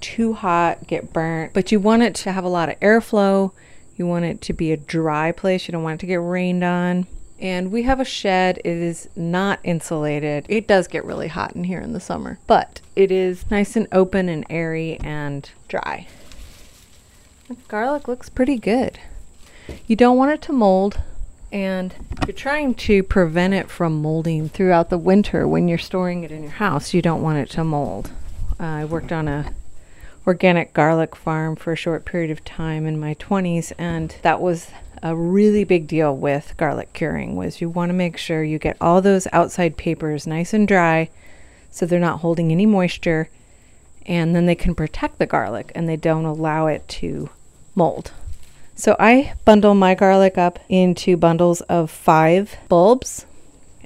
too 0.00 0.32
hot, 0.32 0.86
get 0.86 1.12
burnt, 1.12 1.52
but 1.52 1.70
you 1.70 1.78
want 1.78 2.02
it 2.02 2.14
to 2.14 2.32
have 2.32 2.44
a 2.44 2.48
lot 2.48 2.70
of 2.70 2.80
airflow. 2.80 3.52
You 3.96 4.06
want 4.06 4.24
it 4.24 4.40
to 4.40 4.54
be 4.54 4.72
a 4.72 4.78
dry 4.78 5.30
place. 5.30 5.68
You 5.68 5.72
don't 5.72 5.82
want 5.82 6.00
it 6.00 6.00
to 6.00 6.06
get 6.06 6.22
rained 6.22 6.64
on. 6.64 7.06
And 7.40 7.72
we 7.72 7.82
have 7.82 8.00
a 8.00 8.04
shed. 8.04 8.58
It 8.58 8.76
is 8.76 9.08
not 9.16 9.58
insulated. 9.64 10.46
It 10.48 10.66
does 10.66 10.86
get 10.88 11.04
really 11.04 11.28
hot 11.28 11.54
in 11.54 11.64
here 11.64 11.80
in 11.80 11.92
the 11.92 12.00
summer, 12.00 12.38
but 12.46 12.80
it 12.94 13.10
is 13.10 13.50
nice 13.50 13.76
and 13.76 13.88
open 13.92 14.28
and 14.28 14.46
airy 14.48 14.98
and 15.00 15.50
dry. 15.68 16.06
The 17.48 17.56
garlic 17.68 18.08
looks 18.08 18.28
pretty 18.28 18.56
good. 18.56 18.98
You 19.86 19.96
don't 19.96 20.16
want 20.16 20.32
it 20.32 20.42
to 20.42 20.52
mold, 20.52 21.00
and 21.52 21.94
you're 22.26 22.34
trying 22.34 22.74
to 22.74 23.02
prevent 23.02 23.54
it 23.54 23.70
from 23.70 24.00
molding 24.00 24.48
throughout 24.48 24.90
the 24.90 24.98
winter 24.98 25.46
when 25.46 25.68
you're 25.68 25.78
storing 25.78 26.24
it 26.24 26.32
in 26.32 26.42
your 26.42 26.52
house. 26.52 26.94
You 26.94 27.02
don't 27.02 27.22
want 27.22 27.38
it 27.38 27.50
to 27.50 27.64
mold. 27.64 28.10
Uh, 28.58 28.64
I 28.64 28.84
worked 28.84 29.12
on 29.12 29.28
a 29.28 29.52
organic 30.26 30.72
garlic 30.72 31.14
farm 31.14 31.54
for 31.56 31.72
a 31.72 31.76
short 31.76 32.04
period 32.04 32.30
of 32.30 32.44
time 32.44 32.86
in 32.86 32.98
my 32.98 33.14
20s, 33.14 33.72
and 33.76 34.16
that 34.22 34.40
was 34.40 34.70
a 35.04 35.14
really 35.14 35.64
big 35.64 35.86
deal 35.86 36.16
with 36.16 36.56
garlic 36.56 36.92
curing 36.94 37.36
was 37.36 37.60
you 37.60 37.68
want 37.68 37.90
to 37.90 37.94
make 37.94 38.16
sure 38.16 38.42
you 38.42 38.58
get 38.58 38.76
all 38.80 39.02
those 39.02 39.28
outside 39.32 39.76
papers 39.76 40.26
nice 40.26 40.54
and 40.54 40.66
dry 40.66 41.08
so 41.70 41.84
they're 41.84 42.00
not 42.00 42.20
holding 42.20 42.50
any 42.50 42.64
moisture 42.64 43.28
and 44.06 44.34
then 44.34 44.46
they 44.46 44.54
can 44.54 44.74
protect 44.74 45.18
the 45.18 45.26
garlic 45.26 45.70
and 45.74 45.86
they 45.86 45.96
don't 45.96 46.24
allow 46.24 46.66
it 46.66 46.86
to 46.88 47.28
mold. 47.74 48.12
So 48.74 48.96
I 48.98 49.34
bundle 49.44 49.74
my 49.74 49.94
garlic 49.94 50.38
up 50.38 50.58
into 50.70 51.16
bundles 51.18 51.60
of 51.62 51.90
5 51.90 52.56
bulbs 52.68 53.26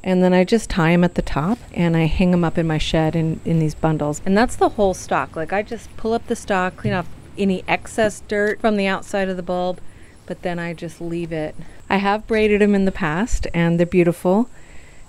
and 0.05 0.23
then 0.23 0.33
I 0.33 0.45
just 0.45 0.71
tie 0.71 0.93
them 0.93 1.03
at 1.03 1.17
the 1.17 1.23
top 1.23 1.59
and 1.73 1.97
I 1.97 2.07
hang 2.07 2.31
them 2.31 2.45
up 2.45 2.59
in 2.59 2.67
my 2.67 2.79
shed 2.79 3.17
in, 3.17 3.41
in 3.45 3.59
these 3.59 3.75
bundles. 3.75 4.23
And 4.25 4.39
that's 4.39 4.55
the 4.55 4.71
whole 4.71 4.95
stalk. 4.95 5.35
Like 5.35 5.53
I 5.53 5.63
just 5.63 5.95
pull 5.97 6.13
up 6.13 6.29
the 6.29 6.37
stalk, 6.37 6.77
clean 6.77 6.95
off 6.95 7.09
any 7.37 7.65
excess 7.67 8.23
dirt 8.29 8.61
from 8.61 8.77
the 8.77 8.87
outside 8.87 9.29
of 9.29 9.37
the 9.37 9.43
bulb, 9.43 9.81
but 10.29 10.43
then 10.43 10.59
I 10.59 10.75
just 10.75 11.01
leave 11.01 11.33
it. 11.33 11.57
I 11.89 11.97
have 11.97 12.27
braided 12.27 12.61
them 12.61 12.75
in 12.75 12.85
the 12.85 12.93
past 12.93 13.47
and 13.55 13.81
they're 13.81 13.87
beautiful 13.87 14.51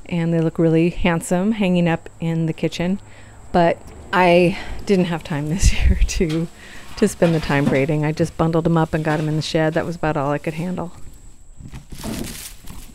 and 0.05 0.33
they 0.33 0.39
look 0.39 0.57
really 0.57 0.89
handsome 0.89 1.51
hanging 1.51 1.87
up 1.89 2.09
in 2.21 2.45
the 2.45 2.53
kitchen, 2.53 2.99
but 3.51 3.77
I 4.11 4.57
didn't 4.85 5.05
have 5.05 5.23
time 5.23 5.49
this 5.49 5.73
year 5.85 5.99
to 6.07 6.47
to 6.97 7.07
spend 7.07 7.33
the 7.33 7.39
time 7.39 7.63
braiding. 7.65 8.03
I 8.03 8.11
just 8.11 8.35
bundled 8.35 8.65
them 8.65 8.77
up 8.77 8.93
and 8.93 9.05
got 9.05 9.17
them 9.17 9.29
in 9.29 9.35
the 9.35 9.41
shed. 9.41 9.73
That 9.73 9.85
was 9.85 9.95
about 9.95 10.17
all 10.17 10.31
I 10.31 10.37
could 10.37 10.55
handle. 10.55 10.91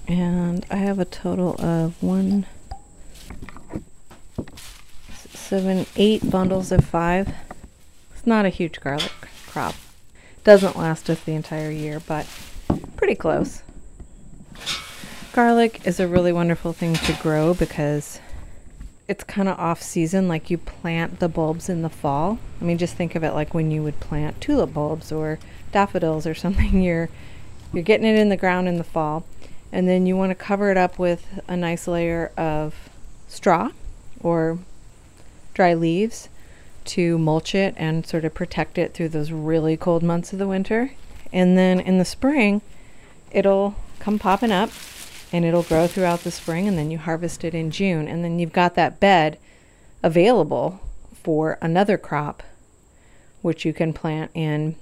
And 0.06 0.66
I 0.70 0.76
have 0.76 0.98
a 0.98 1.06
total 1.06 1.56
of 1.58 2.02
one, 2.02 2.44
seven, 5.30 5.86
eight 5.96 6.30
bundles 6.30 6.70
of 6.70 6.84
five. 6.84 7.32
It's 8.14 8.26
not 8.26 8.44
a 8.44 8.50
huge 8.50 8.80
garlic 8.80 9.12
crop. 9.46 9.74
Doesn't 10.44 10.76
last 10.76 11.08
us 11.08 11.20
the 11.20 11.32
entire 11.32 11.70
year, 11.70 12.00
but 12.06 12.28
pretty 12.96 13.14
close. 13.14 13.62
Garlic 15.32 15.86
is 15.86 15.98
a 15.98 16.06
really 16.06 16.32
wonderful 16.32 16.74
thing 16.74 16.94
to 16.94 17.18
grow 17.22 17.54
because 17.54 18.20
it's 19.08 19.24
kind 19.24 19.48
of 19.48 19.58
off 19.58 19.80
season, 19.82 20.28
like 20.28 20.50
you 20.50 20.58
plant 20.58 21.18
the 21.18 21.28
bulbs 21.28 21.70
in 21.70 21.80
the 21.80 21.88
fall. 21.88 22.38
I 22.60 22.64
mean, 22.64 22.76
just 22.76 22.94
think 22.94 23.14
of 23.14 23.24
it 23.24 23.32
like 23.32 23.54
when 23.54 23.70
you 23.70 23.82
would 23.82 24.00
plant 24.00 24.40
tulip 24.42 24.74
bulbs 24.74 25.10
or 25.10 25.38
daffodils 25.72 26.26
or 26.26 26.34
something. 26.34 26.82
You're 26.82 27.08
you're 27.72 27.82
getting 27.82 28.06
it 28.06 28.16
in 28.16 28.28
the 28.28 28.36
ground 28.36 28.68
in 28.68 28.76
the 28.76 28.84
fall, 28.84 29.24
and 29.72 29.88
then 29.88 30.06
you 30.06 30.16
want 30.16 30.30
to 30.30 30.36
cover 30.36 30.70
it 30.70 30.76
up 30.76 30.98
with 30.98 31.40
a 31.48 31.56
nice 31.56 31.88
layer 31.88 32.30
of 32.36 32.88
straw 33.26 33.70
or 34.20 34.58
dry 35.54 35.74
leaves 35.74 36.28
to 36.86 37.18
mulch 37.18 37.54
it 37.54 37.74
and 37.76 38.06
sort 38.06 38.24
of 38.24 38.34
protect 38.34 38.78
it 38.78 38.94
through 38.94 39.08
those 39.10 39.32
really 39.32 39.76
cold 39.76 40.02
months 40.02 40.32
of 40.32 40.38
the 40.38 40.48
winter. 40.48 40.92
And 41.32 41.56
then 41.58 41.80
in 41.80 41.98
the 41.98 42.04
spring, 42.04 42.62
it'll 43.30 43.74
come 43.98 44.18
popping 44.18 44.52
up 44.52 44.70
and 45.32 45.44
it'll 45.44 45.62
grow 45.62 45.86
throughout 45.86 46.20
the 46.20 46.30
spring 46.30 46.68
and 46.68 46.78
then 46.78 46.90
you 46.90 46.98
harvest 46.98 47.42
it 47.44 47.54
in 47.54 47.70
June 47.70 48.06
and 48.06 48.22
then 48.22 48.38
you've 48.38 48.52
got 48.52 48.74
that 48.76 49.00
bed 49.00 49.38
available 50.02 50.80
for 51.22 51.58
another 51.60 51.98
crop 51.98 52.42
which 53.42 53.64
you 53.64 53.72
can 53.72 53.92
plant 53.92 54.30
in 54.34 54.76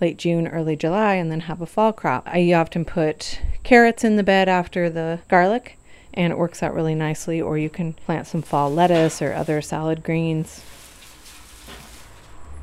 late 0.00 0.16
June, 0.16 0.46
early 0.46 0.76
July 0.76 1.14
and 1.14 1.30
then 1.30 1.40
have 1.40 1.60
a 1.60 1.66
fall 1.66 1.92
crop. 1.92 2.22
I 2.26 2.52
often 2.52 2.84
put 2.84 3.40
carrots 3.62 4.04
in 4.04 4.16
the 4.16 4.22
bed 4.22 4.48
after 4.48 4.88
the 4.88 5.20
garlic 5.28 5.78
and 6.14 6.32
it 6.32 6.38
works 6.38 6.62
out 6.62 6.74
really 6.74 6.94
nicely 6.94 7.40
or 7.40 7.58
you 7.58 7.68
can 7.68 7.92
plant 7.92 8.26
some 8.26 8.42
fall 8.42 8.72
lettuce 8.72 9.20
or 9.20 9.32
other 9.32 9.60
salad 9.60 10.02
greens. 10.02 10.62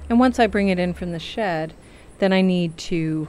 And 0.09 0.19
once 0.19 0.39
I 0.39 0.47
bring 0.47 0.69
it 0.69 0.79
in 0.79 0.93
from 0.93 1.11
the 1.11 1.19
shed, 1.19 1.73
then 2.19 2.33
I 2.33 2.41
need 2.41 2.77
to 2.77 3.27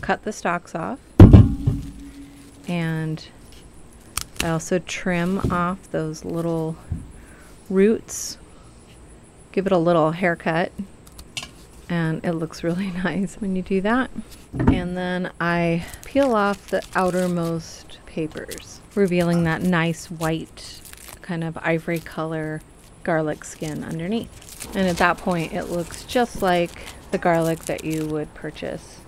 cut 0.00 0.24
the 0.24 0.32
stalks 0.32 0.74
off 0.74 0.98
and 2.68 3.26
I 4.42 4.48
also 4.50 4.78
trim 4.80 5.38
off 5.52 5.90
those 5.90 6.24
little 6.24 6.76
roots, 7.68 8.38
give 9.52 9.66
it 9.66 9.72
a 9.72 9.78
little 9.78 10.12
haircut, 10.12 10.72
and 11.88 12.24
it 12.24 12.32
looks 12.32 12.64
really 12.64 12.90
nice 13.04 13.34
when 13.36 13.56
you 13.56 13.62
do 13.62 13.80
that. 13.82 14.10
And 14.58 14.96
then 14.96 15.30
I 15.40 15.84
peel 16.04 16.34
off 16.34 16.68
the 16.68 16.82
outermost 16.94 17.98
papers, 18.06 18.80
revealing 18.94 19.44
that 19.44 19.62
nice 19.62 20.10
white, 20.10 20.80
kind 21.22 21.44
of 21.44 21.56
ivory 21.58 22.00
color 22.00 22.62
garlic 23.04 23.44
skin 23.44 23.84
underneath. 23.84 24.51
And 24.74 24.88
at 24.88 24.96
that 24.98 25.18
point, 25.18 25.52
it 25.52 25.64
looks 25.64 26.04
just 26.04 26.42
like 26.42 26.70
the 27.10 27.18
garlic 27.18 27.60
that 27.66 27.84
you 27.84 28.06
would 28.06 28.32
purchase 28.34 29.00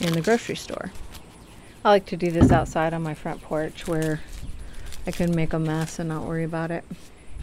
in 0.00 0.12
the 0.12 0.20
grocery 0.20 0.56
store. 0.56 0.92
I 1.84 1.88
like 1.88 2.06
to 2.06 2.16
do 2.16 2.30
this 2.30 2.52
outside 2.52 2.92
on 2.92 3.02
my 3.02 3.14
front 3.14 3.40
porch 3.40 3.86
where 3.88 4.20
I 5.06 5.10
can 5.10 5.34
make 5.34 5.52
a 5.52 5.58
mess 5.58 5.98
and 5.98 6.08
not 6.08 6.24
worry 6.24 6.44
about 6.44 6.70
it. 6.70 6.84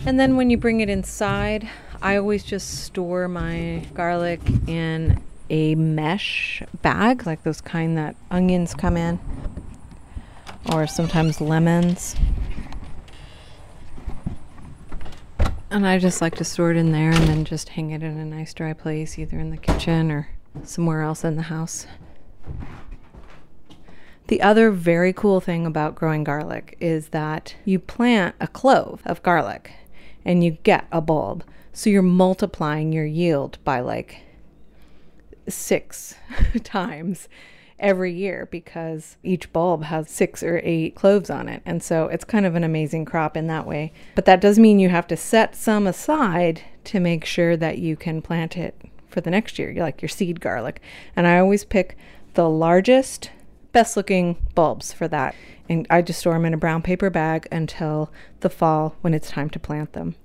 And 0.06 0.20
then 0.20 0.38
when 0.38 0.52
you 0.52 0.58
bring 0.58 0.82
it 0.82 0.90
inside, 0.90 1.68
I 2.02 2.18
always 2.18 2.44
just 2.44 2.84
store 2.84 3.28
my 3.28 3.84
garlic 3.96 4.40
in 4.68 5.22
a 5.50 5.74
mesh 5.76 6.62
bag, 6.82 7.26
like 7.26 7.44
those 7.44 7.62
kind 7.62 7.98
that 7.98 8.16
onions 8.30 8.76
come 8.76 8.96
in, 8.96 9.20
or 10.72 10.86
sometimes 10.86 11.42
lemons. 11.42 12.16
And 15.70 15.86
I 15.86 16.00
just 16.00 16.22
like 16.22 16.36
to 16.36 16.46
store 16.46 16.72
it 16.72 16.78
in 16.78 16.94
there 16.94 17.12
and 17.12 17.28
then 17.28 17.44
just 17.44 17.70
hang 17.70 17.92
it 17.92 18.02
in 18.02 18.18
a 18.18 18.26
nice 18.26 18.54
dry 18.54 18.72
place, 18.72 19.20
either 19.20 19.38
in 19.38 19.50
the 19.50 19.58
kitchen 19.58 20.12
or 20.12 20.30
somewhere 20.64 21.02
else 21.02 21.26
in 21.26 21.36
the 21.36 21.44
house. 21.44 21.86
The 24.28 24.42
other 24.42 24.72
very 24.72 25.12
cool 25.12 25.42
thing 25.42 25.66
about 25.66 25.96
growing 25.96 26.24
garlic 26.24 26.78
is 26.80 27.10
that 27.10 27.56
you 27.66 27.80
plant 27.80 28.36
a 28.40 28.48
clove 28.48 29.02
of 29.06 29.22
garlic 29.24 29.74
and 30.24 30.42
you 30.42 30.52
get 30.64 30.88
a 30.92 31.02
bulb. 31.02 31.44
So 31.74 31.90
you're 31.90 32.02
multiplying 32.02 32.94
your 32.94 33.06
yield 33.06 33.58
by 33.66 33.82
like 33.82 34.22
six 35.50 36.16
times 36.64 37.28
every 37.80 38.12
year 38.12 38.48
because 38.52 39.18
each 39.24 39.52
bulb 39.54 39.84
has 39.84 40.10
six 40.10 40.42
or 40.42 40.60
eight 40.64 40.96
cloves 40.96 41.30
on 41.30 41.48
it. 41.48 41.62
And 41.66 41.82
so 41.84 42.08
it's 42.08 42.24
kind 42.24 42.46
of 42.46 42.56
an 42.56 42.64
amazing 42.64 43.06
crop 43.06 43.38
in 43.38 43.48
that 43.48 43.68
way. 43.68 43.94
But 44.16 44.26
that 44.26 44.42
does 44.42 44.58
mean 44.58 44.80
you 44.80 44.90
have 44.90 45.08
to 45.08 45.18
set 45.18 45.56
some 45.56 45.88
aside 45.88 46.62
to 46.86 47.00
make 47.00 47.26
sure 47.26 47.56
that 47.58 47.78
you 47.78 47.96
can 47.96 48.22
plant 48.22 48.58
it 48.58 48.82
for 49.10 49.22
the 49.22 49.30
next 49.30 49.60
year, 49.60 49.74
like 49.78 50.02
your 50.02 50.10
seed 50.10 50.42
garlic. 50.42 50.82
And 51.16 51.28
I 51.28 51.40
always 51.40 51.64
pick 51.64 51.98
the 52.34 52.50
largest 52.50 53.32
best 53.72 53.98
looking 53.98 54.38
bulbs 54.56 54.94
for 54.94 55.08
that. 55.08 55.36
And 55.70 55.86
I 55.90 56.02
just 56.02 56.20
store 56.20 56.34
them 56.34 56.46
in 56.46 56.54
a 56.54 56.58
brown 56.58 56.82
paper 56.82 57.10
bag 57.10 57.48
until 57.52 58.12
the 58.40 58.50
fall 58.50 58.96
when 59.02 59.14
it's 59.14 59.30
time 59.30 59.50
to 59.52 59.60
plant 59.60 59.94
them. 59.94 60.16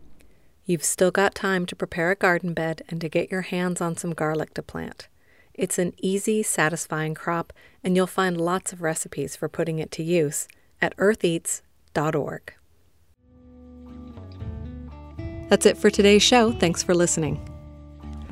You've 0.65 0.85
still 0.85 1.11
got 1.11 1.35
time 1.35 1.67
to 1.67 1.77
prepare 1.77 2.13
a 2.13 2.17
garden 2.17 2.55
bed 2.55 2.83
and 2.89 3.01
to 3.01 3.09
get 3.09 3.33
your 3.33 3.41
hands 3.43 3.81
on 3.81 3.97
some 3.97 4.15
garlic 4.15 4.55
to 4.55 4.63
plant. 4.63 5.09
It's 5.55 5.79
an 5.79 5.93
easy, 5.99 6.43
satisfying 6.43 7.15
crop, 7.15 7.53
and 7.85 7.95
you'll 7.95 8.07
find 8.07 8.41
lots 8.41 8.73
of 8.73 8.83
recipes 8.83 9.37
for 9.37 9.49
putting 9.49 9.79
it 9.79 9.91
to 9.93 10.03
use 10.03 10.49
at 10.81 10.97
eartheats.org. 10.97 12.55
That's 15.49 15.67
it 15.67 15.77
for 15.77 15.91
today's 15.91 16.23
show. 16.23 16.53
Thanks 16.53 16.83
for 16.83 16.95
listening. 16.95 17.47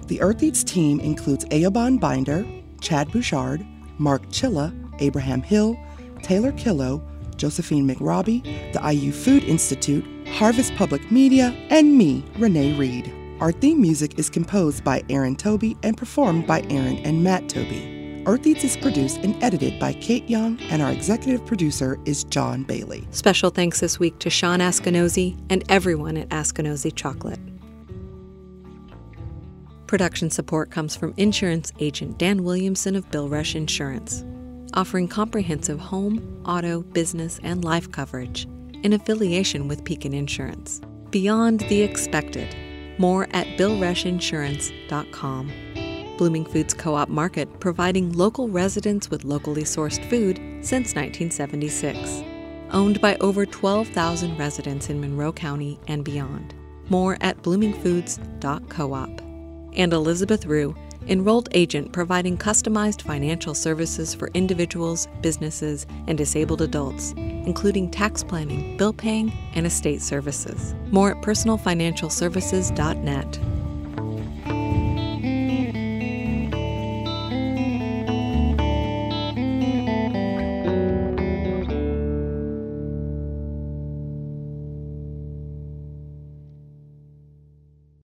The 0.07 0.21
Earth 0.23 0.43
Eats 0.43 0.65
team 0.65 0.99
includes 1.01 1.45
Eoban 1.47 2.01
Binder, 2.01 2.47
Chad 2.81 3.13
Bouchard, 3.13 3.65
Mark 3.99 4.23
Chilla, 4.29 4.75
Abraham 5.01 5.43
Hill, 5.43 5.79
Taylor 6.23 6.53
Killow, 6.53 7.03
Josephine 7.37 7.87
McRobbie, 7.87 8.43
the 8.73 8.93
IU 8.93 9.13
Food 9.13 9.45
Institute, 9.45 10.05
Harvest 10.29 10.75
Public 10.77 11.11
Media, 11.11 11.55
and 11.69 11.97
me, 11.97 12.25
Renee 12.39 12.77
Reed. 12.77 13.20
Our 13.41 13.53
theme 13.53 13.81
music 13.81 14.19
is 14.19 14.29
composed 14.29 14.85
by 14.85 15.03
Aaron 15.09 15.35
Toby 15.35 15.75
and 15.83 15.97
performed 15.97 16.47
by 16.47 16.61
Aaron 16.69 16.99
and 16.99 17.25
Matt 17.25 17.49
Toby. 17.49 18.23
Earth 18.27 18.47
Eats 18.47 18.65
is 18.65 18.77
produced 18.77 19.17
and 19.19 19.43
edited 19.43 19.81
by 19.81 19.95
Kate 19.95 20.29
Young, 20.29 20.61
and 20.65 20.83
our 20.83 20.93
executive 20.93 21.47
producer 21.47 21.99
is 22.05 22.25
John 22.25 22.65
Bailey. 22.65 23.09
Special 23.13 23.49
thanks 23.49 23.81
this 23.81 23.99
week 23.99 24.19
to 24.19 24.29
Shawn 24.29 24.61
Askinosie 24.61 25.39
and 25.49 25.65
everyone 25.71 26.19
at 26.19 26.29
Askinosie 26.29 26.95
Chocolate. 26.95 27.41
Production 29.87 30.29
support 30.29 30.71
comes 30.71 30.95
from 30.95 31.15
insurance 31.17 31.73
agent 31.79 32.19
Dan 32.19 32.45
Williamson 32.45 32.95
of 32.95 33.11
Bill 33.11 33.29
Rush 33.29 33.55
Insurance 33.55 34.23
offering 34.75 35.09
comprehensive 35.09 35.81
home, 35.81 36.43
auto, 36.45 36.83
business, 36.83 37.41
and 37.43 37.65
life 37.65 37.91
coverage 37.91 38.47
in 38.83 38.93
affiliation 38.93 39.69
with 39.69 39.85
Pekin 39.85 40.15
Insurance. 40.15 40.81
Beyond 41.11 41.61
the 41.61 41.83
expected. 41.83 42.55
More 43.01 43.27
at 43.31 43.47
billrushinsurance.com. 43.57 45.53
Blooming 46.19 46.45
Foods 46.45 46.75
Co 46.75 46.95
op 46.95 47.09
Market, 47.09 47.59
providing 47.59 48.13
local 48.13 48.51
residents 48.51 49.09
with 49.09 49.25
locally 49.25 49.63
sourced 49.63 50.05
food 50.11 50.37
since 50.61 50.95
1976. 50.95 52.23
Owned 52.73 53.01
by 53.01 53.17
over 53.17 53.47
12,000 53.47 54.37
residents 54.37 54.91
in 54.91 55.01
Monroe 55.01 55.33
County 55.33 55.81
and 55.89 56.05
beyond. 56.05 56.55
More 56.91 57.17
at 57.23 57.43
bloomingfoods.coop. 57.43 59.23
And 59.79 59.93
Elizabeth 59.95 60.45
Rue, 60.45 60.77
enrolled 61.09 61.49
agent 61.53 61.93
providing 61.93 62.37
customized 62.37 63.01
financial 63.03 63.55
services 63.55 64.13
for 64.15 64.29
individuals, 64.35 65.09
businesses, 65.21 65.87
and 66.07 66.19
disabled 66.19 66.63
adults, 66.63 67.13
including 67.17 67.91
tax 67.91 68.23
planning, 68.23 68.77
bill 68.77 68.93
paying, 68.93 69.33
and 69.55 69.67
estate 69.67 70.03
services. 70.03 70.75
More 70.91 71.13
at 71.13 71.23
personalfinancialservices.net. 71.23 73.39